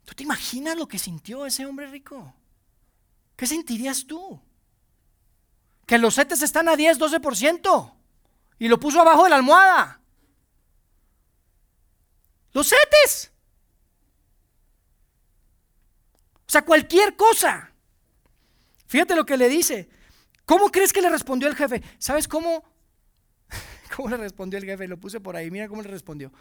¿Tú 0.05 0.14
te 0.14 0.23
imaginas 0.23 0.77
lo 0.77 0.87
que 0.87 0.99
sintió 0.99 1.45
ese 1.45 1.66
hombre 1.66 1.88
rico? 1.88 2.35
¿Qué 3.35 3.47
sentirías 3.47 4.07
tú? 4.07 4.40
Que 5.85 5.99
los 5.99 6.14
setes 6.14 6.42
están 6.42 6.69
a 6.69 6.77
10, 6.77 6.99
12% 6.99 7.92
y 8.59 8.69
lo 8.69 8.81
puso 8.81 9.01
abajo 9.01 9.25
de 9.25 9.31
la 9.31 9.37
almohada. 9.37 10.01
Los. 12.57 12.73
O 16.47 16.51
sea, 16.51 16.62
cualquier 16.62 17.14
cosa. 17.14 17.71
Fíjate 18.87 19.14
lo 19.14 19.27
que 19.27 19.37
le 19.37 19.51
dice. 19.51 19.90
¿Cómo 20.47 20.71
crees 20.71 20.92
que 20.92 21.03
le 21.03 21.11
respondió 21.11 21.49
el 21.49 21.55
jefe? 21.55 21.83
¿Sabes 21.99 22.27
cómo? 22.27 22.64
¿Cómo 23.97 24.09
le 24.09 24.16
respondió 24.16 24.59
el 24.59 24.64
jefe? 24.64 24.88
Lo 24.88 24.99
puse 24.99 25.21
por 25.21 25.37
ahí. 25.37 25.51
Mira 25.51 25.69
cómo 25.69 25.83
le 25.83 25.88
respondió. 25.88 26.33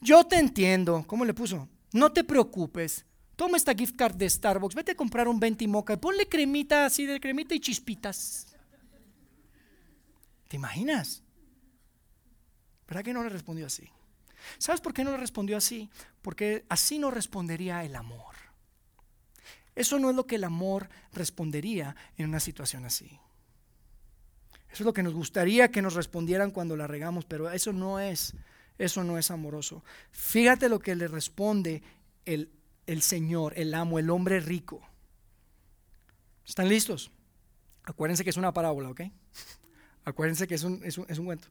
Yo 0.00 0.24
te 0.24 0.36
entiendo. 0.36 1.04
¿Cómo 1.06 1.26
le 1.26 1.34
puso? 1.34 1.68
No 1.92 2.12
te 2.12 2.24
preocupes. 2.24 3.04
Toma 3.36 3.58
esta 3.58 3.74
gift 3.74 3.94
card 3.94 4.16
de 4.16 4.28
Starbucks, 4.28 4.74
vete 4.74 4.92
a 4.92 4.96
comprar 4.96 5.28
un 5.28 5.38
venti 5.38 5.68
moca 5.68 5.92
y 5.92 5.96
ponle 5.98 6.28
cremita 6.28 6.86
así 6.86 7.06
de 7.06 7.20
cremita 7.20 7.54
y 7.54 7.60
chispitas. 7.60 8.46
¿Te 10.48 10.56
imaginas? 10.56 11.22
¿Verdad 12.88 13.04
que 13.04 13.12
no 13.12 13.22
le 13.22 13.28
respondió 13.28 13.66
así? 13.66 13.88
¿Sabes 14.56 14.80
por 14.80 14.94
qué 14.94 15.04
no 15.04 15.10
le 15.10 15.18
respondió 15.18 15.56
así? 15.56 15.90
Porque 16.22 16.64
así 16.68 16.98
no 16.98 17.10
respondería 17.10 17.84
el 17.84 17.94
amor. 17.94 18.34
Eso 19.74 19.98
no 19.98 20.10
es 20.10 20.16
lo 20.16 20.26
que 20.26 20.36
el 20.36 20.44
amor 20.44 20.88
respondería 21.12 21.94
en 22.16 22.28
una 22.28 22.40
situación 22.40 22.84
así. 22.84 23.20
Eso 24.70 24.82
es 24.82 24.86
lo 24.86 24.92
que 24.92 25.02
nos 25.02 25.14
gustaría 25.14 25.70
que 25.70 25.82
nos 25.82 25.94
respondieran 25.94 26.50
cuando 26.50 26.76
la 26.76 26.86
regamos, 26.86 27.24
pero 27.24 27.50
eso 27.50 27.72
no 27.72 28.00
es, 28.00 28.34
eso 28.78 29.04
no 29.04 29.18
es 29.18 29.30
amoroso. 29.30 29.84
Fíjate 30.10 30.68
lo 30.68 30.78
que 30.78 30.96
le 30.96 31.08
responde 31.08 31.82
el 32.24 32.50
el 32.88 33.02
Señor, 33.02 33.52
el 33.56 33.74
amo, 33.74 33.98
el 33.98 34.08
hombre 34.08 34.40
rico. 34.40 34.80
¿Están 36.44 36.70
listos? 36.70 37.12
Acuérdense 37.84 38.24
que 38.24 38.30
es 38.30 38.38
una 38.38 38.52
parábola, 38.52 38.88
¿ok? 38.88 39.02
Acuérdense 40.06 40.48
que 40.48 40.54
es 40.54 40.62
un, 40.64 40.82
es 40.82 40.96
un, 40.96 41.26
cuento. 41.26 41.48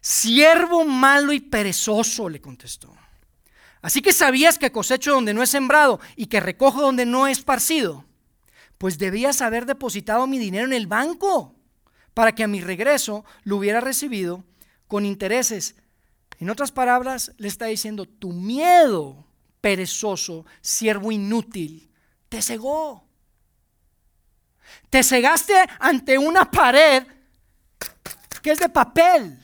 Siervo 0.00 0.84
malo 0.84 1.32
y 1.32 1.40
perezoso, 1.40 2.28
le 2.28 2.40
contestó. 2.40 2.94
Así 3.80 4.02
que 4.02 4.12
sabías 4.12 4.58
que 4.58 4.72
cosecho 4.72 5.12
donde 5.12 5.34
no 5.34 5.42
he 5.42 5.46
sembrado 5.46 6.00
y 6.16 6.26
que 6.26 6.40
recojo 6.40 6.80
donde 6.80 7.06
no 7.06 7.26
he 7.26 7.30
esparcido. 7.30 8.04
Pues 8.76 8.98
debías 8.98 9.40
haber 9.40 9.66
depositado 9.66 10.26
mi 10.26 10.38
dinero 10.38 10.66
en 10.66 10.72
el 10.72 10.86
banco, 10.86 11.54
para 12.14 12.34
que 12.34 12.44
a 12.44 12.48
mi 12.48 12.60
regreso 12.60 13.24
lo 13.44 13.56
hubiera 13.56 13.80
recibido 13.80 14.44
con 14.86 15.04
intereses. 15.04 15.76
En 16.38 16.50
otras 16.50 16.72
palabras, 16.72 17.32
le 17.38 17.48
está 17.48 17.66
diciendo, 17.66 18.06
tu 18.06 18.32
miedo, 18.32 19.26
perezoso, 19.60 20.46
siervo 20.60 21.12
inútil, 21.12 21.90
te 22.28 22.42
cegó. 22.42 23.04
Te 24.90 25.02
cegaste 25.02 25.54
ante 25.78 26.18
una 26.18 26.50
pared 26.50 27.04
que 28.42 28.52
es 28.52 28.58
de 28.58 28.68
papel. 28.68 29.38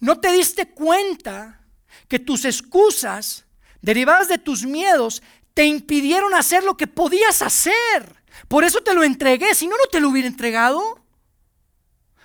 No 0.00 0.18
te 0.18 0.32
diste 0.32 0.70
cuenta 0.70 1.60
que 2.08 2.18
tus 2.18 2.44
excusas, 2.44 3.44
derivadas 3.82 4.28
de 4.28 4.38
tus 4.38 4.64
miedos, 4.64 5.22
te 5.54 5.64
impidieron 5.64 6.34
hacer 6.34 6.64
lo 6.64 6.76
que 6.76 6.86
podías 6.86 7.42
hacer. 7.42 8.24
Por 8.48 8.64
eso 8.64 8.80
te 8.80 8.94
lo 8.94 9.02
entregué, 9.02 9.54
si 9.54 9.66
no, 9.66 9.76
no 9.76 9.90
te 9.90 10.00
lo 10.00 10.08
hubiera 10.08 10.26
entregado. 10.26 11.00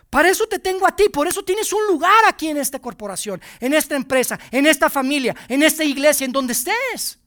Para 0.10 0.30
eso 0.30 0.48
te 0.48 0.60
tengo 0.60 0.88
a 0.88 0.96
ti, 0.96 1.10
por 1.10 1.28
eso 1.28 1.44
tienes 1.44 1.74
un 1.74 1.86
lugar 1.88 2.24
aquí 2.28 2.48
en 2.48 2.58
esta 2.58 2.80
corporación, 2.80 3.42
en 3.60 3.74
esta 3.74 3.98
empresa, 3.98 4.40
en 4.52 4.66
esta 4.66 4.90
familia, 4.90 5.36
en 5.50 5.62
esta 5.62 5.84
iglesia, 5.84 6.24
en 6.24 6.32
donde 6.32 6.54
estés. 6.54 7.20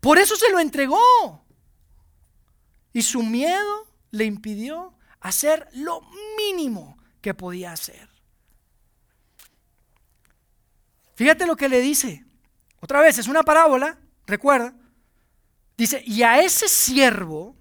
Por 0.00 0.18
eso 0.18 0.36
se 0.36 0.50
lo 0.50 0.58
entregó. 0.60 1.44
Y 2.94 3.02
su 3.02 3.22
miedo 3.22 3.86
le 4.10 4.24
impidió 4.24 4.94
hacer 5.20 5.68
lo 5.74 6.00
mínimo 6.38 6.96
que 7.20 7.34
podía 7.34 7.72
hacer. 7.72 8.08
Fíjate 11.18 11.48
lo 11.48 11.56
que 11.56 11.68
le 11.68 11.80
dice. 11.80 12.24
Otra 12.78 13.00
vez, 13.00 13.18
es 13.18 13.26
una 13.26 13.42
parábola, 13.42 13.98
recuerda. 14.24 14.72
Dice, 15.76 16.00
y 16.06 16.22
a 16.22 16.40
ese 16.40 16.68
siervo, 16.68 17.56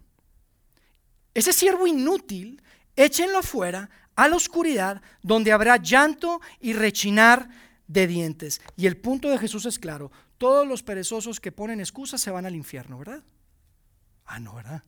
ese 1.34 1.52
siervo 1.52 1.88
inútil, 1.88 2.62
échenlo 2.96 3.40
afuera 3.40 3.90
a 4.16 4.28
la 4.28 4.36
oscuridad, 4.36 5.02
donde 5.24 5.52
habrá 5.52 5.78
llanto 5.78 6.40
y 6.62 6.74
rechinar 6.74 7.50
de 7.88 8.06
dientes. 8.06 8.62
Y 8.76 8.86
el 8.86 8.96
punto 8.96 9.28
de 9.28 9.40
Jesús 9.40 9.66
es 9.66 9.80
claro, 9.80 10.12
todos 10.38 10.68
los 10.68 10.84
perezosos 10.84 11.40
que 11.40 11.52
ponen 11.52 11.80
excusas 11.80 12.22
se 12.22 12.30
van 12.30 12.46
al 12.46 12.56
infierno, 12.56 13.00
¿verdad? 13.00 13.24
Ah, 14.28 14.40
no, 14.40 14.54
¿verdad? 14.54 14.84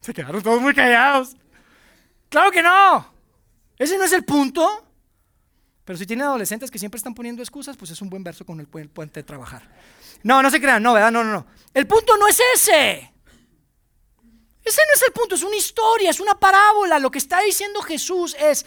Se 0.00 0.14
quedaron 0.14 0.44
todos 0.44 0.62
muy 0.62 0.74
callados. 0.74 1.34
Claro 2.28 2.52
que 2.52 2.62
no. 2.62 3.04
Ese 3.76 3.98
no 3.98 4.04
es 4.04 4.12
el 4.12 4.24
punto. 4.24 4.91
Pero 5.84 5.98
si 5.98 6.06
tienen 6.06 6.26
adolescentes 6.26 6.70
que 6.70 6.78
siempre 6.78 6.98
están 6.98 7.14
poniendo 7.14 7.42
excusas, 7.42 7.76
pues 7.76 7.90
es 7.90 8.00
un 8.00 8.08
buen 8.08 8.22
verso 8.22 8.46
con 8.46 8.60
el 8.60 8.66
puente 8.66 9.20
de 9.20 9.24
trabajar. 9.24 9.68
No, 10.22 10.42
no 10.42 10.50
se 10.50 10.60
crean, 10.60 10.82
no, 10.82 10.92
¿verdad? 10.92 11.10
No, 11.10 11.24
no, 11.24 11.32
no. 11.32 11.46
El 11.74 11.86
punto 11.86 12.16
no 12.16 12.28
es 12.28 12.38
ese. 12.54 13.12
Ese 14.64 14.80
no 14.86 14.94
es 14.94 15.02
el 15.02 15.12
punto, 15.12 15.34
es 15.34 15.42
una 15.42 15.56
historia, 15.56 16.10
es 16.10 16.20
una 16.20 16.38
parábola. 16.38 16.98
Lo 17.00 17.10
que 17.10 17.18
está 17.18 17.40
diciendo 17.40 17.82
Jesús 17.82 18.36
es, 18.38 18.64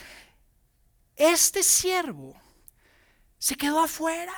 este 1.15 1.63
siervo 1.63 2.35
se 3.37 3.55
quedó 3.55 3.79
afuera. 3.79 4.33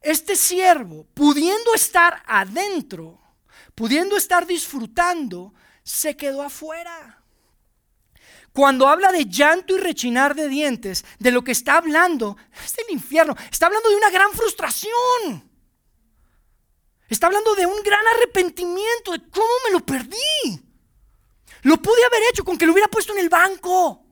Este 0.00 0.36
siervo, 0.36 1.04
pudiendo 1.12 1.74
estar 1.74 2.22
adentro, 2.26 3.20
pudiendo 3.74 4.16
estar 4.16 4.46
disfrutando, 4.46 5.52
se 5.82 6.16
quedó 6.16 6.42
afuera. 6.42 7.15
Cuando 8.56 8.88
habla 8.88 9.12
de 9.12 9.26
llanto 9.26 9.76
y 9.76 9.80
rechinar 9.80 10.34
de 10.34 10.48
dientes, 10.48 11.04
de 11.18 11.30
lo 11.30 11.44
que 11.44 11.52
está 11.52 11.76
hablando 11.76 12.38
es 12.64 12.74
del 12.74 12.86
infierno. 12.88 13.36
Está 13.50 13.66
hablando 13.66 13.90
de 13.90 13.96
una 13.96 14.08
gran 14.08 14.32
frustración. 14.32 15.46
Está 17.06 17.26
hablando 17.26 17.54
de 17.54 17.66
un 17.66 17.82
gran 17.82 18.00
arrepentimiento, 18.16 19.12
de 19.12 19.28
cómo 19.28 19.52
me 19.66 19.72
lo 19.72 19.84
perdí. 19.84 20.64
Lo 21.64 21.76
pude 21.76 22.02
haber 22.06 22.22
hecho 22.32 22.44
con 22.44 22.56
que 22.56 22.64
lo 22.64 22.72
hubiera 22.72 22.88
puesto 22.88 23.12
en 23.12 23.18
el 23.18 23.28
banco. 23.28 24.06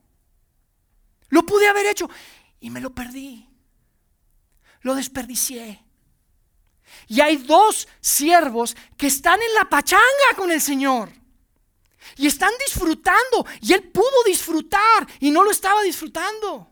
Lo 1.29 1.43
pude 1.43 1.67
haber 1.67 1.87
hecho 1.87 2.07
y 2.59 2.69
me 2.69 2.81
lo 2.81 2.93
perdí. 2.93 3.49
Lo 4.81 4.93
desperdicié. 4.93 5.83
Y 7.07 7.19
hay 7.19 7.37
dos 7.37 7.87
siervos 7.99 8.77
que 8.95 9.07
están 9.07 9.41
en 9.41 9.55
la 9.55 9.67
pachanga 9.67 10.35
con 10.35 10.51
el 10.51 10.61
Señor. 10.61 11.24
Y 12.17 12.27
están 12.27 12.51
disfrutando. 12.65 13.45
Y 13.61 13.73
él 13.73 13.83
pudo 13.83 14.23
disfrutar 14.25 15.07
y 15.19 15.31
no 15.31 15.43
lo 15.43 15.51
estaba 15.51 15.81
disfrutando. 15.81 16.71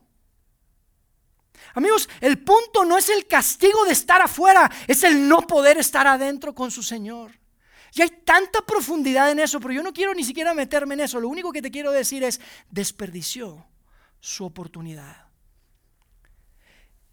Amigos, 1.75 2.07
el 2.21 2.43
punto 2.43 2.85
no 2.85 2.97
es 2.97 3.09
el 3.09 3.25
castigo 3.25 3.83
de 3.85 3.93
estar 3.93 4.21
afuera, 4.21 4.71
es 4.87 5.03
el 5.03 5.27
no 5.27 5.41
poder 5.41 5.77
estar 5.77 6.05
adentro 6.05 6.53
con 6.53 6.69
su 6.69 6.83
Señor. 6.83 7.31
Y 7.95 8.01
hay 8.01 8.09
tanta 8.09 8.61
profundidad 8.61 9.31
en 9.31 9.39
eso, 9.39 9.59
pero 9.59 9.73
yo 9.73 9.83
no 9.83 9.93
quiero 9.93 10.13
ni 10.13 10.23
siquiera 10.23 10.53
meterme 10.53 10.95
en 10.95 11.01
eso. 11.01 11.19
Lo 11.19 11.29
único 11.29 11.51
que 11.51 11.61
te 11.61 11.71
quiero 11.71 11.91
decir 11.91 12.23
es, 12.23 12.41
desperdició 12.69 13.65
su 14.19 14.45
oportunidad. 14.45 15.27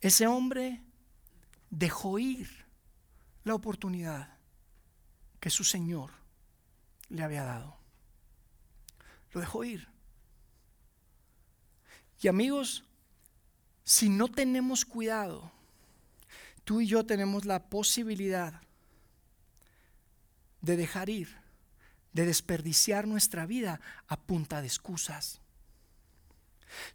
Ese 0.00 0.26
hombre 0.26 0.82
dejó 1.68 2.18
ir 2.18 2.66
la 3.44 3.54
oportunidad 3.54 4.38
que 5.38 5.50
su 5.50 5.64
Señor 5.64 6.12
le 7.08 7.22
había 7.22 7.44
dado. 7.44 7.79
Lo 9.32 9.40
dejó 9.40 9.64
ir. 9.64 9.88
Y 12.20 12.28
amigos, 12.28 12.84
si 13.84 14.08
no 14.08 14.28
tenemos 14.28 14.84
cuidado, 14.84 15.50
tú 16.64 16.80
y 16.80 16.86
yo 16.86 17.06
tenemos 17.06 17.44
la 17.44 17.68
posibilidad 17.68 18.60
de 20.60 20.76
dejar 20.76 21.08
ir, 21.08 21.34
de 22.12 22.26
desperdiciar 22.26 23.06
nuestra 23.06 23.46
vida 23.46 23.80
a 24.06 24.20
punta 24.20 24.60
de 24.60 24.66
excusas. 24.66 25.40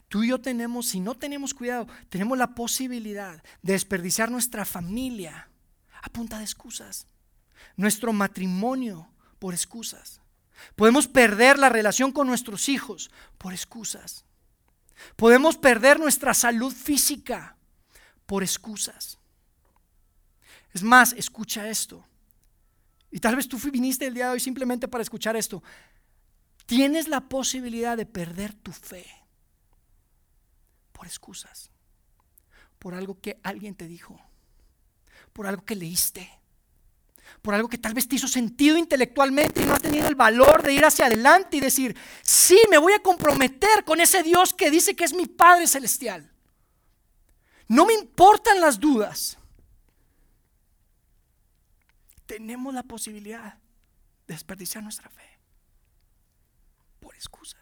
Tú 0.08 0.24
y 0.24 0.30
yo 0.30 0.40
tenemos, 0.40 0.88
si 0.88 1.00
no 1.00 1.16
tenemos 1.16 1.54
cuidado, 1.54 1.88
tenemos 2.10 2.38
la 2.38 2.56
posibilidad 2.56 3.44
de 3.62 3.74
desperdiciar 3.74 4.32
nuestra 4.32 4.64
familia 4.64 5.50
a 6.02 6.10
punta 6.10 6.38
de 6.38 6.44
excusas, 6.44 7.08
nuestro 7.76 8.14
matrimonio 8.14 9.10
por 9.40 9.54
excusas. 9.54 10.22
Podemos 10.76 11.08
perder 11.08 11.60
la 11.60 11.70
relación 11.70 12.12
con 12.12 12.28
nuestros 12.28 12.70
hijos 12.70 13.12
por 13.38 13.54
excusas. 13.54 14.26
Podemos 15.16 15.58
perder 15.58 16.00
nuestra 16.00 16.34
salud 16.34 16.74
física 16.74 17.58
por 18.26 18.44
excusas. 18.44 19.18
Es 20.74 20.84
más, 20.84 21.14
escucha 21.14 21.70
esto. 21.70 22.06
Y 23.12 23.20
tal 23.20 23.36
vez 23.36 23.48
tú 23.48 23.58
viniste 23.72 24.06
el 24.06 24.14
día 24.14 24.26
de 24.26 24.32
hoy 24.34 24.40
simplemente 24.40 24.88
para 24.88 25.02
escuchar 25.02 25.36
esto. 25.36 25.64
Tienes 26.66 27.08
la 27.08 27.22
posibilidad 27.22 27.96
de 27.96 28.06
perder 28.06 28.54
tu 28.54 28.72
fe 28.72 29.06
por 30.92 31.06
excusas, 31.06 31.70
por 32.80 32.96
algo 32.96 33.20
que 33.20 33.40
alguien 33.44 33.76
te 33.76 33.88
dijo, 33.88 34.20
por 35.32 35.48
algo 35.48 35.64
que 35.64 35.76
leíste, 35.76 36.30
por 37.42 37.54
algo 37.54 37.70
que 37.70 37.78
tal 37.78 37.94
vez 37.94 38.08
te 38.08 38.16
hizo 38.16 38.28
sentido 38.28 38.78
intelectualmente 38.78 39.62
y 39.62 39.66
no 39.66 39.74
has 39.74 39.82
tenido 39.82 40.08
el 40.08 40.16
valor 40.16 40.64
de 40.64 40.74
ir 40.74 40.84
hacia 40.84 41.06
adelante 41.06 41.58
y 41.58 41.60
decir, 41.60 41.96
sí, 42.22 42.60
me 42.70 42.78
voy 42.78 42.94
a 42.94 43.04
comprometer 43.04 43.84
con 43.84 44.02
ese 44.02 44.24
Dios 44.24 44.54
que 44.54 44.72
dice 44.72 44.96
que 44.96 45.04
es 45.04 45.14
mi 45.14 45.28
Padre 45.28 45.68
Celestial. 45.68 46.32
No 47.68 47.86
me 47.86 47.94
importan 47.94 48.60
las 48.62 48.80
dudas. 48.80 49.38
Tenemos 52.26 52.74
la 52.74 52.84
posibilidad 52.84 53.60
de 54.28 54.34
desperdiciar 54.34 54.84
nuestra 54.84 55.10
fe 55.10 55.40
por 57.00 57.14
excusas. 57.16 57.62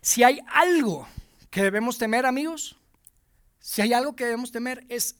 Si 0.00 0.22
hay 0.22 0.40
algo 0.48 1.08
que 1.50 1.62
debemos 1.62 1.96
temer, 1.98 2.26
amigos, 2.26 2.76
si 3.64 3.80
hay 3.80 3.94
algo 3.94 4.14
que 4.14 4.26
debemos 4.26 4.52
temer 4.52 4.84
es 4.90 5.16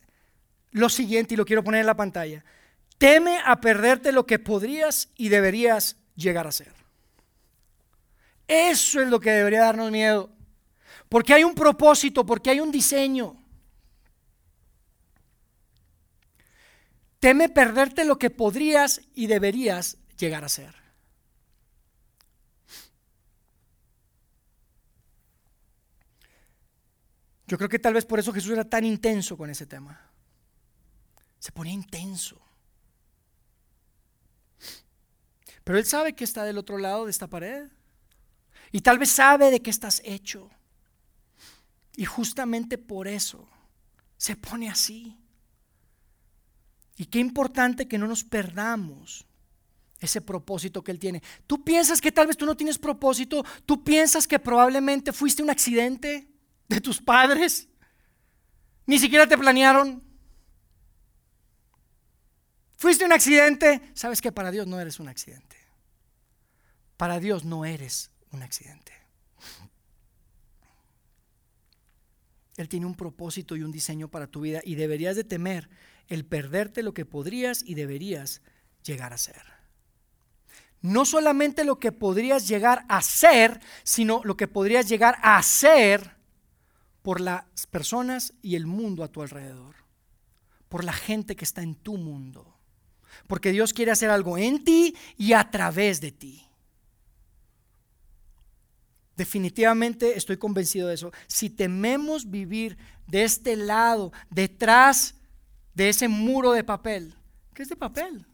lo 0.70 0.90
siguiente 0.90 1.32
y 1.32 1.36
lo 1.38 1.46
quiero 1.46 1.64
poner 1.64 1.80
en 1.80 1.86
la 1.86 1.96
pantalla. 1.96 2.44
Teme 2.98 3.38
a 3.42 3.58
perderte 3.58 4.12
lo 4.12 4.26
que 4.26 4.38
podrías 4.38 5.08
y 5.16 5.30
deberías 5.30 5.96
llegar 6.14 6.46
a 6.46 6.52
ser. 6.52 6.74
Eso 8.46 9.00
es 9.00 9.08
lo 9.08 9.18
que 9.18 9.30
debería 9.30 9.62
darnos 9.62 9.90
miedo. 9.90 10.30
Porque 11.08 11.32
hay 11.32 11.42
un 11.42 11.54
propósito, 11.54 12.26
porque 12.26 12.50
hay 12.50 12.60
un 12.60 12.70
diseño. 12.70 13.34
Teme 17.20 17.48
perderte 17.48 18.04
lo 18.04 18.18
que 18.18 18.28
podrías 18.28 19.00
y 19.14 19.26
deberías 19.26 19.96
llegar 20.18 20.44
a 20.44 20.50
ser. 20.50 20.83
Yo 27.46 27.58
creo 27.58 27.68
que 27.68 27.78
tal 27.78 27.94
vez 27.94 28.04
por 28.04 28.18
eso 28.18 28.32
Jesús 28.32 28.52
era 28.52 28.64
tan 28.64 28.84
intenso 28.84 29.36
con 29.36 29.50
ese 29.50 29.66
tema. 29.66 30.00
Se 31.38 31.52
ponía 31.52 31.72
intenso. 31.72 32.40
Pero 35.62 35.78
Él 35.78 35.84
sabe 35.84 36.14
que 36.14 36.24
está 36.24 36.44
del 36.44 36.58
otro 36.58 36.78
lado 36.78 37.04
de 37.04 37.10
esta 37.10 37.26
pared. 37.26 37.68
Y 38.72 38.80
tal 38.80 38.98
vez 38.98 39.10
sabe 39.10 39.50
de 39.50 39.60
qué 39.60 39.70
estás 39.70 40.00
hecho. 40.04 40.50
Y 41.96 42.04
justamente 42.06 42.78
por 42.78 43.06
eso 43.06 43.48
se 44.16 44.36
pone 44.36 44.68
así. 44.68 45.18
Y 46.96 47.06
qué 47.06 47.18
importante 47.18 47.88
que 47.88 47.98
no 47.98 48.06
nos 48.06 48.24
perdamos 48.24 49.26
ese 50.00 50.20
propósito 50.20 50.82
que 50.82 50.92
Él 50.92 50.98
tiene. 50.98 51.22
Tú 51.46 51.64
piensas 51.64 52.00
que 52.00 52.12
tal 52.12 52.26
vez 52.26 52.36
tú 52.36 52.46
no 52.46 52.56
tienes 52.56 52.78
propósito, 52.78 53.44
tú 53.64 53.82
piensas 53.82 54.26
que 54.26 54.38
probablemente 54.38 55.12
fuiste 55.12 55.42
un 55.42 55.50
accidente 55.50 56.33
de 56.68 56.80
tus 56.80 57.00
padres, 57.00 57.68
ni 58.86 58.98
siquiera 58.98 59.26
te 59.26 59.38
planearon. 59.38 60.02
Fuiste 62.76 63.04
un 63.04 63.12
accidente, 63.12 63.80
sabes 63.94 64.20
que 64.20 64.32
para 64.32 64.50
Dios 64.50 64.66
no 64.66 64.80
eres 64.80 65.00
un 65.00 65.08
accidente. 65.08 65.56
Para 66.96 67.18
Dios 67.18 67.44
no 67.44 67.64
eres 67.64 68.10
un 68.30 68.42
accidente. 68.42 68.92
Él 72.56 72.68
tiene 72.68 72.86
un 72.86 72.94
propósito 72.94 73.56
y 73.56 73.62
un 73.62 73.72
diseño 73.72 74.08
para 74.08 74.26
tu 74.26 74.42
vida 74.42 74.60
y 74.62 74.76
deberías 74.76 75.16
de 75.16 75.24
temer 75.24 75.68
el 76.08 76.24
perderte 76.24 76.82
lo 76.82 76.94
que 76.94 77.04
podrías 77.04 77.62
y 77.64 77.74
deberías 77.74 78.42
llegar 78.84 79.12
a 79.12 79.18
ser. 79.18 79.42
No 80.80 81.04
solamente 81.04 81.64
lo 81.64 81.78
que 81.78 81.90
podrías 81.90 82.46
llegar 82.46 82.84
a 82.88 83.00
ser, 83.00 83.60
sino 83.82 84.20
lo 84.24 84.36
que 84.36 84.46
podrías 84.46 84.88
llegar 84.88 85.16
a 85.22 85.42
ser 85.42 86.13
por 87.04 87.20
las 87.20 87.66
personas 87.70 88.32
y 88.40 88.56
el 88.56 88.64
mundo 88.64 89.04
a 89.04 89.08
tu 89.08 89.20
alrededor, 89.20 89.74
por 90.70 90.84
la 90.84 90.94
gente 90.94 91.36
que 91.36 91.44
está 91.44 91.60
en 91.60 91.74
tu 91.74 91.98
mundo. 91.98 92.56
Porque 93.26 93.52
Dios 93.52 93.74
quiere 93.74 93.90
hacer 93.90 94.08
algo 94.08 94.38
en 94.38 94.64
ti 94.64 94.96
y 95.18 95.34
a 95.34 95.50
través 95.50 96.00
de 96.00 96.12
ti. 96.12 96.46
Definitivamente 99.18 100.16
estoy 100.16 100.38
convencido 100.38 100.88
de 100.88 100.94
eso. 100.94 101.12
Si 101.26 101.50
tememos 101.50 102.30
vivir 102.30 102.78
de 103.06 103.24
este 103.24 103.54
lado, 103.54 104.10
detrás 104.30 105.14
de 105.74 105.90
ese 105.90 106.08
muro 106.08 106.52
de 106.52 106.64
papel, 106.64 107.14
¿qué 107.52 107.64
es 107.64 107.68
de 107.68 107.76
papel? 107.76 108.24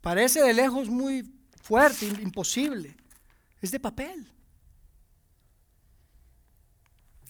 Parece 0.00 0.40
de 0.40 0.54
lejos 0.54 0.88
muy 0.88 1.28
fuerte, 1.60 2.06
imposible. 2.06 2.96
Es 3.60 3.72
de 3.72 3.80
papel. 3.80 4.32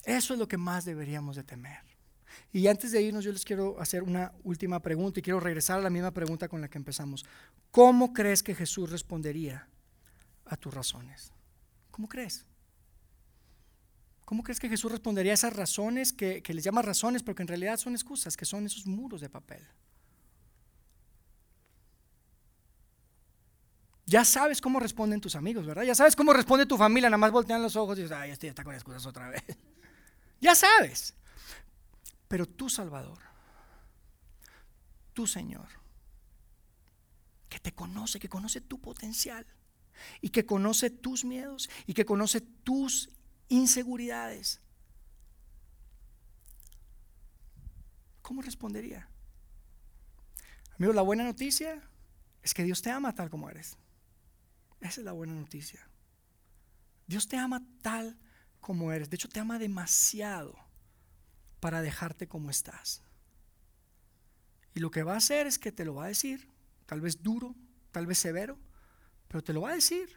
Eso 0.05 0.35
es 0.35 0.39
lo 0.39 0.49
que 0.49 0.57
más 0.57 0.85
deberíamos 0.85 1.37
de 1.37 1.45
temer. 1.45 1.81
Y 2.53 2.67
antes 2.67 2.93
de 2.93 3.03
irnos, 3.03 3.25
yo 3.25 3.33
les 3.33 3.45
quiero 3.45 3.81
hacer 3.81 4.03
una 4.03 4.33
última 4.43 4.81
pregunta 4.81 5.21
y 5.21 5.23
quiero 5.23 5.41
regresar 5.41 5.79
a 5.79 5.83
la 5.83 5.91
misma 5.91 6.11
pregunta 6.13 6.49
con 6.49 6.61
la 6.61 6.69
que 6.69 6.79
empezamos. 6.79 7.25
¿Cómo 7.71 8.13
crees 8.13 8.43
que 8.43 8.55
Jesús 8.55 8.91
respondería 8.91 9.69
a 10.47 10.57
tus 10.57 10.73
razones. 10.73 11.33
¿Cómo 11.91 12.09
crees? 12.09 12.45
¿Cómo 14.25 14.43
crees 14.43 14.61
que 14.61 14.69
Jesús 14.69 14.91
respondería 14.91 15.33
a 15.33 15.35
esas 15.35 15.55
razones 15.55 16.13
que, 16.13 16.43
les 16.47 16.65
llama 16.65 16.83
razones, 16.83 17.23
pero 17.23 17.35
que 17.35 17.43
en 17.43 17.49
realidad 17.49 17.77
son 17.77 17.95
excusas, 17.95 18.37
que 18.37 18.45
son 18.45 18.67
esos 18.67 18.87
muros 18.87 19.21
de 19.21 19.29
papel? 19.29 19.67
Ya 24.07 24.25
sabes 24.25 24.61
cómo 24.61 24.79
responden 24.79 25.21
tus 25.21 25.37
amigos, 25.37 25.65
¿verdad? 25.65 25.85
Ya 25.85 25.95
sabes 25.95 26.17
cómo 26.17 26.33
responde 26.33 26.67
tu 26.67 26.77
familia, 26.77 27.09
nada 27.09 27.19
más 27.19 27.31
voltean 27.31 27.63
los 27.63 27.77
ojos 27.77 27.99
y 27.99 28.03
dices, 28.03 28.17
ay, 28.17 28.31
este 28.31 28.47
ya 28.47 28.51
está 28.51 28.65
con 28.65 28.75
excusas 28.75 29.07
otra 29.07 29.29
vez. 29.29 29.43
Ya 30.43 30.55
sabes. 30.55 31.15
Pero 32.29 32.47
tu 32.47 32.69
Salvador, 32.69 33.19
tu 35.15 35.27
Señor, 35.27 35.69
que 37.49 37.59
te 37.59 37.73
conoce, 37.73 38.19
que 38.19 38.29
conoce 38.29 38.61
tu 38.61 38.79
potencial, 38.79 39.47
y 40.21 40.31
que 40.31 40.47
conoce 40.47 40.91
tus 40.91 41.25
miedos 41.25 41.69
y 41.87 41.95
que 41.95 42.05
conoce 42.05 42.41
tus 42.41 43.11
inseguridades. 43.49 44.61
¿Cómo 48.23 48.43
respondería? 48.43 49.09
Amigo, 50.79 50.93
la 50.93 51.03
buena 51.03 51.25
noticia 51.25 51.83
es 52.43 52.55
que 52.55 52.65
Dios 52.65 52.83
te 52.83 52.91
ama 52.91 53.15
tal 53.15 53.31
como 53.31 53.51
eres. 53.51 53.77
Esa 54.81 55.01
es 55.01 55.05
la 55.05 55.13
buena 55.13 55.35
noticia. 55.35 55.87
Dios 57.07 57.29
te 57.29 57.37
ama 57.37 57.63
tal 57.83 58.17
como 58.17 58.32
eres. 58.93 59.11
De 59.11 59.17
hecho, 59.17 59.29
te 59.29 59.41
ama 59.41 59.59
demasiado 59.59 60.55
para 61.61 61.83
dejarte 61.83 62.29
como 62.29 62.51
estás. 62.51 63.03
Y 64.75 64.81
lo 64.81 64.91
que 64.91 65.03
va 65.03 65.15
a 65.15 65.19
hacer 65.19 65.47
es 65.47 65.59
que 65.59 65.73
te 65.73 65.85
lo 65.85 65.95
va 65.95 66.05
a 66.05 66.09
decir, 66.09 66.49
tal 66.87 67.01
vez 67.01 67.23
duro, 67.23 67.55
tal 67.91 68.07
vez 68.07 68.19
severo, 68.19 68.59
pero 69.29 69.43
te 69.43 69.53
lo 69.53 69.63
va 69.63 69.71
a 69.71 69.75
decir. 69.75 70.17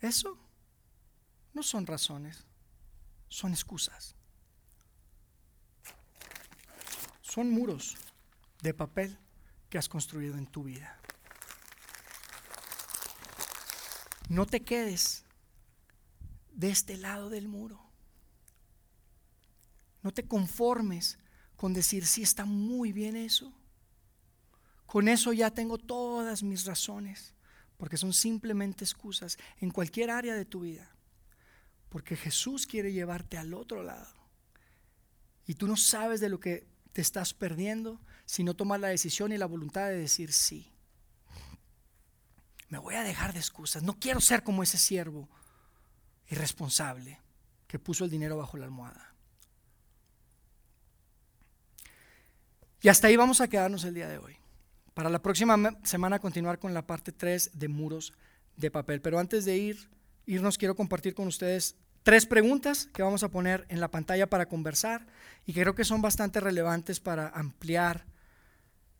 Eso 0.00 0.38
no 1.52 1.62
son 1.62 1.86
razones, 1.86 2.44
son 3.28 3.52
excusas. 3.52 4.14
Son 7.20 7.50
muros 7.50 7.96
de 8.62 8.74
papel 8.74 9.18
que 9.70 9.78
has 9.78 9.88
construido 9.88 10.36
en 10.36 10.46
tu 10.46 10.64
vida. 10.64 10.98
No 14.28 14.46
te 14.46 14.62
quedes 14.62 15.24
de 16.54 16.70
este 16.70 16.96
lado 16.96 17.30
del 17.30 17.48
muro. 17.48 17.80
No 20.02 20.12
te 20.12 20.26
conformes 20.26 21.18
con 21.56 21.72
decir, 21.72 22.06
sí 22.06 22.22
está 22.22 22.44
muy 22.44 22.92
bien 22.92 23.16
eso. 23.16 23.52
Con 24.86 25.08
eso 25.08 25.32
ya 25.32 25.50
tengo 25.50 25.78
todas 25.78 26.42
mis 26.42 26.64
razones, 26.66 27.34
porque 27.76 27.96
son 27.96 28.12
simplemente 28.12 28.84
excusas 28.84 29.38
en 29.60 29.70
cualquier 29.70 30.10
área 30.10 30.34
de 30.34 30.44
tu 30.44 30.60
vida. 30.60 30.90
Porque 31.88 32.16
Jesús 32.16 32.66
quiere 32.66 32.92
llevarte 32.92 33.38
al 33.38 33.54
otro 33.54 33.82
lado. 33.82 34.12
Y 35.46 35.54
tú 35.54 35.66
no 35.66 35.76
sabes 35.76 36.20
de 36.20 36.28
lo 36.28 36.40
que 36.40 36.66
te 36.92 37.00
estás 37.00 37.32
perdiendo 37.32 38.00
si 38.24 38.44
no 38.44 38.54
tomas 38.54 38.80
la 38.80 38.88
decisión 38.88 39.32
y 39.32 39.38
la 39.38 39.46
voluntad 39.46 39.88
de 39.88 39.96
decir 39.96 40.32
sí. 40.32 40.70
Me 42.68 42.78
voy 42.78 42.94
a 42.94 43.02
dejar 43.02 43.32
de 43.32 43.38
excusas. 43.38 43.82
No 43.82 43.98
quiero 43.98 44.20
ser 44.20 44.42
como 44.42 44.62
ese 44.62 44.78
siervo 44.78 45.28
irresponsable 46.32 47.20
que 47.66 47.78
puso 47.78 48.04
el 48.04 48.10
dinero 48.10 48.36
bajo 48.36 48.56
la 48.56 48.64
almohada. 48.64 49.14
Y 52.80 52.88
hasta 52.88 53.06
ahí 53.06 53.16
vamos 53.16 53.40
a 53.40 53.48
quedarnos 53.48 53.84
el 53.84 53.94
día 53.94 54.08
de 54.08 54.18
hoy. 54.18 54.36
Para 54.94 55.10
la 55.10 55.22
próxima 55.22 55.56
semana 55.84 56.18
continuar 56.18 56.58
con 56.58 56.74
la 56.74 56.86
parte 56.86 57.12
3 57.12 57.50
de 57.54 57.68
muros 57.68 58.12
de 58.56 58.70
papel. 58.70 59.00
Pero 59.00 59.18
antes 59.18 59.44
de 59.44 59.56
ir, 59.56 59.88
irnos, 60.26 60.58
quiero 60.58 60.74
compartir 60.74 61.14
con 61.14 61.28
ustedes 61.28 61.76
tres 62.02 62.26
preguntas 62.26 62.88
que 62.92 63.02
vamos 63.02 63.22
a 63.22 63.28
poner 63.28 63.64
en 63.68 63.80
la 63.80 63.90
pantalla 63.90 64.26
para 64.26 64.46
conversar 64.46 65.06
y 65.46 65.52
que 65.52 65.60
creo 65.60 65.74
que 65.74 65.84
son 65.84 66.02
bastante 66.02 66.40
relevantes 66.40 66.98
para 66.98 67.28
ampliar 67.28 68.04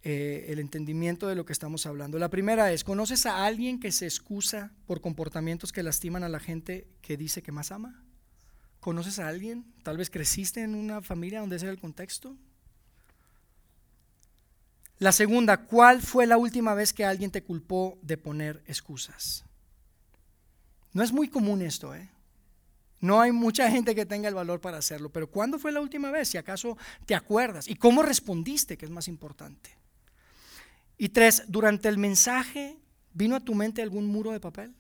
eh, 0.05 0.46
el 0.48 0.59
entendimiento 0.59 1.28
de 1.28 1.36
lo 1.36 1.44
que 1.44 1.53
estamos 1.53 1.86
hablando. 1.86 2.18
La 2.18 2.28
primera 2.28 2.72
es, 2.72 2.82
¿conoces 2.82 3.24
a 3.24 3.44
alguien 3.44 3.78
que 3.78 3.92
se 3.92 4.05
excusa 4.05 4.72
por 4.86 5.00
comportamientos 5.00 5.72
que 5.72 5.84
lastiman 5.84 6.24
a 6.24 6.28
la 6.28 6.40
gente 6.40 6.88
que 7.03 7.16
dice 7.16 7.42
que 7.42 7.53
más 7.53 7.70
ama? 7.70 8.03
¿Conoces 8.80 9.20
a 9.20 9.28
alguien? 9.28 9.64
Tal 9.84 9.96
vez 9.96 10.11
creciste 10.11 10.62
en 10.62 10.74
una 10.74 11.03
familia 11.03 11.38
donde 11.38 11.55
ese 11.55 11.66
era 11.66 11.72
el 11.72 11.78
contexto. 11.78 12.36
La 14.98 15.12
segunda, 15.12 15.59
¿cuál 15.59 16.03
fue 16.03 16.26
la 16.26 16.36
última 16.36 16.74
vez 16.74 16.92
que 16.92 17.05
alguien 17.05 17.30
te 17.30 17.44
culpó 17.44 17.98
de 18.03 18.16
poner 18.16 18.62
excusas? 18.66 19.44
No 20.92 21.05
es 21.05 21.12
muy 21.12 21.28
común 21.28 21.62
esto, 21.62 21.94
¿eh? 21.94 22.11
No 23.00 23.20
hay 23.20 23.30
mucha 23.30 23.70
gente 23.70 23.94
que 23.94 24.07
tenga 24.07 24.28
el 24.28 24.34
valor 24.34 24.61
para 24.61 24.78
hacerlo, 24.78 25.11
pero 25.11 25.28
¿cuándo 25.28 25.59
fue 25.59 25.72
la 25.72 25.80
última 25.80 26.11
vez? 26.11 26.28
Si 26.28 26.38
acaso 26.38 26.76
te 27.07 27.14
acuerdas. 27.14 27.68
¿Y 27.68 27.74
cómo 27.74 28.03
respondiste? 28.03 28.76
Que 28.76 28.84
es 28.84 28.90
más 28.90 29.09
importante. 29.09 29.82
Y 31.03 31.09
tres, 31.09 31.42
durante 31.48 31.88
el 31.88 31.98
mensaje, 31.98 32.78
¿vino 33.12 33.34
a 33.34 33.40
tu 33.40 33.57
mente 33.57 33.82
algún 33.82 34.07
muro 34.07 34.30
de 34.30 34.38
papel? 34.38 34.72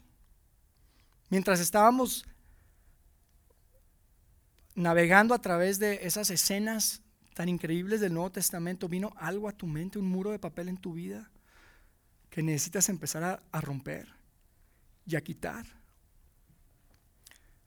Mientras 1.30 1.58
estábamos 1.58 2.24
navegando 4.76 5.34
a 5.34 5.42
través 5.42 5.80
de 5.80 6.06
esas 6.06 6.30
escenas 6.30 7.02
tan 7.34 7.48
increíbles 7.48 8.00
del 8.00 8.14
Nuevo 8.14 8.30
Testamento, 8.30 8.88
vino 8.88 9.12
algo 9.16 9.48
a 9.48 9.52
tu 9.52 9.66
mente, 9.66 9.98
un 9.98 10.06
muro 10.06 10.30
de 10.30 10.38
papel 10.38 10.68
en 10.68 10.76
tu 10.76 10.92
vida 10.92 11.28
que 12.30 12.40
necesitas 12.40 12.88
empezar 12.88 13.42
a, 13.50 13.60
romper 13.60 14.06
y 15.04 15.16
a 15.16 15.24
quitar. 15.24 15.66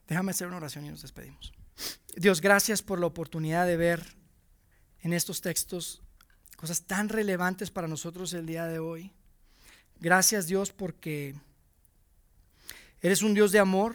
Déjame 0.07 0.31
hacer 0.31 0.47
una 0.47 0.55
oración 0.55 0.85
y 0.85 0.91
nos 0.91 1.01
despedimos. 1.01 1.51
Dios, 2.15 2.39
gracias 2.39 2.81
por 2.81 3.01
la 3.01 3.07
oportunidad 3.07 3.67
de 3.67 3.75
ver 3.75 4.15
en 5.01 5.11
estos 5.11 5.41
textos 5.41 6.04
cosas 6.65 6.81
tan 6.81 7.09
relevantes 7.09 7.69
para 7.69 7.87
nosotros 7.87 8.33
el 8.33 8.47
día 8.47 8.65
de 8.65 8.79
hoy. 8.79 9.11
Gracias 9.99 10.47
Dios 10.47 10.71
porque 10.71 11.35
eres 13.01 13.21
un 13.21 13.35
Dios 13.35 13.51
de 13.51 13.59
amor 13.59 13.93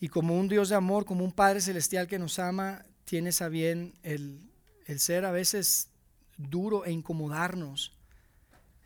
y 0.00 0.08
como 0.08 0.36
un 0.36 0.48
Dios 0.48 0.68
de 0.68 0.74
amor, 0.74 1.04
como 1.04 1.24
un 1.24 1.30
Padre 1.30 1.60
Celestial 1.60 2.08
que 2.08 2.18
nos 2.18 2.40
ama, 2.40 2.84
tienes 3.04 3.40
a 3.40 3.48
bien 3.48 3.94
el 4.02 4.40
el 4.86 4.98
ser 4.98 5.24
a 5.24 5.30
veces 5.30 5.90
duro 6.36 6.84
e 6.84 6.90
incomodarnos 6.90 7.92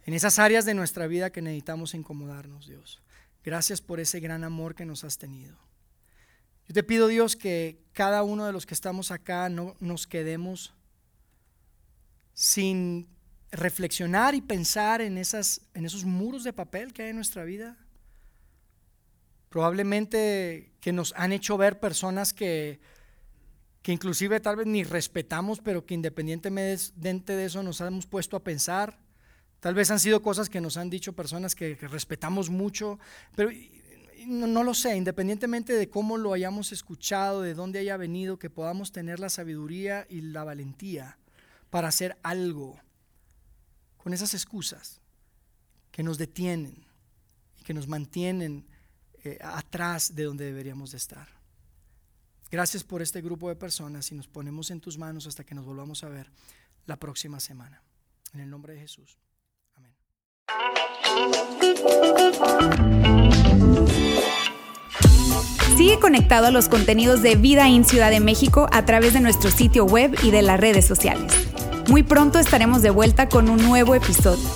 en 0.04 0.12
esas 0.12 0.38
áreas 0.38 0.66
de 0.66 0.74
nuestra 0.74 1.06
vida 1.06 1.30
que 1.30 1.40
necesitamos 1.40 1.94
incomodarnos, 1.94 2.66
Dios. 2.66 3.00
Gracias 3.42 3.80
por 3.80 3.98
ese 3.98 4.20
gran 4.20 4.44
amor 4.44 4.74
que 4.74 4.84
nos 4.84 5.04
has 5.04 5.16
tenido. 5.16 5.56
Yo 6.68 6.74
te 6.74 6.82
pido, 6.82 7.06
Dios, 7.08 7.34
que 7.34 7.80
cada 7.94 8.22
uno 8.24 8.44
de 8.44 8.52
los 8.52 8.66
que 8.66 8.74
estamos 8.74 9.10
acá 9.10 9.48
no 9.48 9.74
nos 9.80 10.06
quedemos 10.06 10.74
sin 12.40 13.06
reflexionar 13.52 14.34
y 14.34 14.40
pensar 14.40 15.02
en, 15.02 15.18
esas, 15.18 15.60
en 15.74 15.84
esos 15.84 16.06
muros 16.06 16.42
de 16.42 16.54
papel 16.54 16.94
que 16.94 17.02
hay 17.02 17.10
en 17.10 17.16
nuestra 17.16 17.44
vida. 17.44 17.76
Probablemente 19.50 20.72
que 20.80 20.90
nos 20.90 21.12
han 21.18 21.32
hecho 21.32 21.58
ver 21.58 21.80
personas 21.80 22.32
que, 22.32 22.80
que 23.82 23.92
inclusive 23.92 24.40
tal 24.40 24.56
vez 24.56 24.66
ni 24.66 24.84
respetamos, 24.84 25.60
pero 25.60 25.84
que 25.84 25.92
independientemente 25.92 27.36
de 27.36 27.44
eso 27.44 27.62
nos 27.62 27.82
hemos 27.82 28.06
puesto 28.06 28.38
a 28.38 28.42
pensar. 28.42 28.98
Tal 29.60 29.74
vez 29.74 29.90
han 29.90 30.00
sido 30.00 30.22
cosas 30.22 30.48
que 30.48 30.62
nos 30.62 30.78
han 30.78 30.88
dicho 30.88 31.12
personas 31.12 31.54
que, 31.54 31.74
respetamos 31.74 32.48
mucho, 32.48 32.98
pero 33.36 33.50
no, 34.26 34.46
no, 34.46 34.64
lo 34.64 34.72
sé, 34.72 34.96
independientemente 34.96 35.74
de 35.74 35.90
cómo 35.90 36.16
lo 36.16 36.32
hayamos 36.32 36.72
escuchado, 36.72 37.42
de 37.42 37.52
dónde 37.52 37.80
haya 37.80 37.98
venido, 37.98 38.38
que 38.38 38.48
podamos 38.48 38.92
tener 38.92 39.20
la 39.20 39.28
sabiduría 39.28 40.06
y 40.08 40.22
la 40.22 40.42
valentía 40.42 41.18
para 41.70 41.88
hacer 41.88 42.18
algo 42.22 42.78
con 43.96 44.12
esas 44.12 44.34
excusas 44.34 45.00
que 45.90 46.02
nos 46.02 46.18
detienen 46.18 46.84
y 47.58 47.62
que 47.62 47.74
nos 47.74 47.88
mantienen 47.88 48.66
eh, 49.24 49.38
atrás 49.42 50.14
de 50.14 50.24
donde 50.24 50.44
deberíamos 50.44 50.90
de 50.90 50.96
estar. 50.96 51.28
Gracias 52.50 52.82
por 52.82 53.00
este 53.02 53.20
grupo 53.20 53.48
de 53.48 53.56
personas 53.56 54.10
y 54.10 54.14
nos 54.14 54.26
ponemos 54.26 54.70
en 54.70 54.80
tus 54.80 54.98
manos 54.98 55.26
hasta 55.26 55.44
que 55.44 55.54
nos 55.54 55.64
volvamos 55.64 56.02
a 56.02 56.08
ver 56.08 56.32
la 56.86 56.96
próxima 56.96 57.38
semana. 57.38 57.82
En 58.32 58.40
el 58.40 58.50
nombre 58.50 58.74
de 58.74 58.80
Jesús. 58.80 59.18
Amén. 59.74 59.94
Sigue 65.76 66.00
conectado 66.00 66.46
a 66.46 66.50
los 66.50 66.68
contenidos 66.68 67.22
de 67.22 67.36
Vida 67.36 67.68
en 67.68 67.84
Ciudad 67.84 68.10
de 68.10 68.20
México 68.20 68.68
a 68.72 68.84
través 68.84 69.12
de 69.12 69.20
nuestro 69.20 69.50
sitio 69.50 69.84
web 69.84 70.14
y 70.22 70.30
de 70.30 70.42
las 70.42 70.58
redes 70.58 70.86
sociales. 70.86 71.49
Muy 71.90 72.04
pronto 72.04 72.38
estaremos 72.38 72.82
de 72.82 72.90
vuelta 72.90 73.28
con 73.28 73.50
un 73.50 73.60
nuevo 73.66 73.96
episodio. 73.96 74.48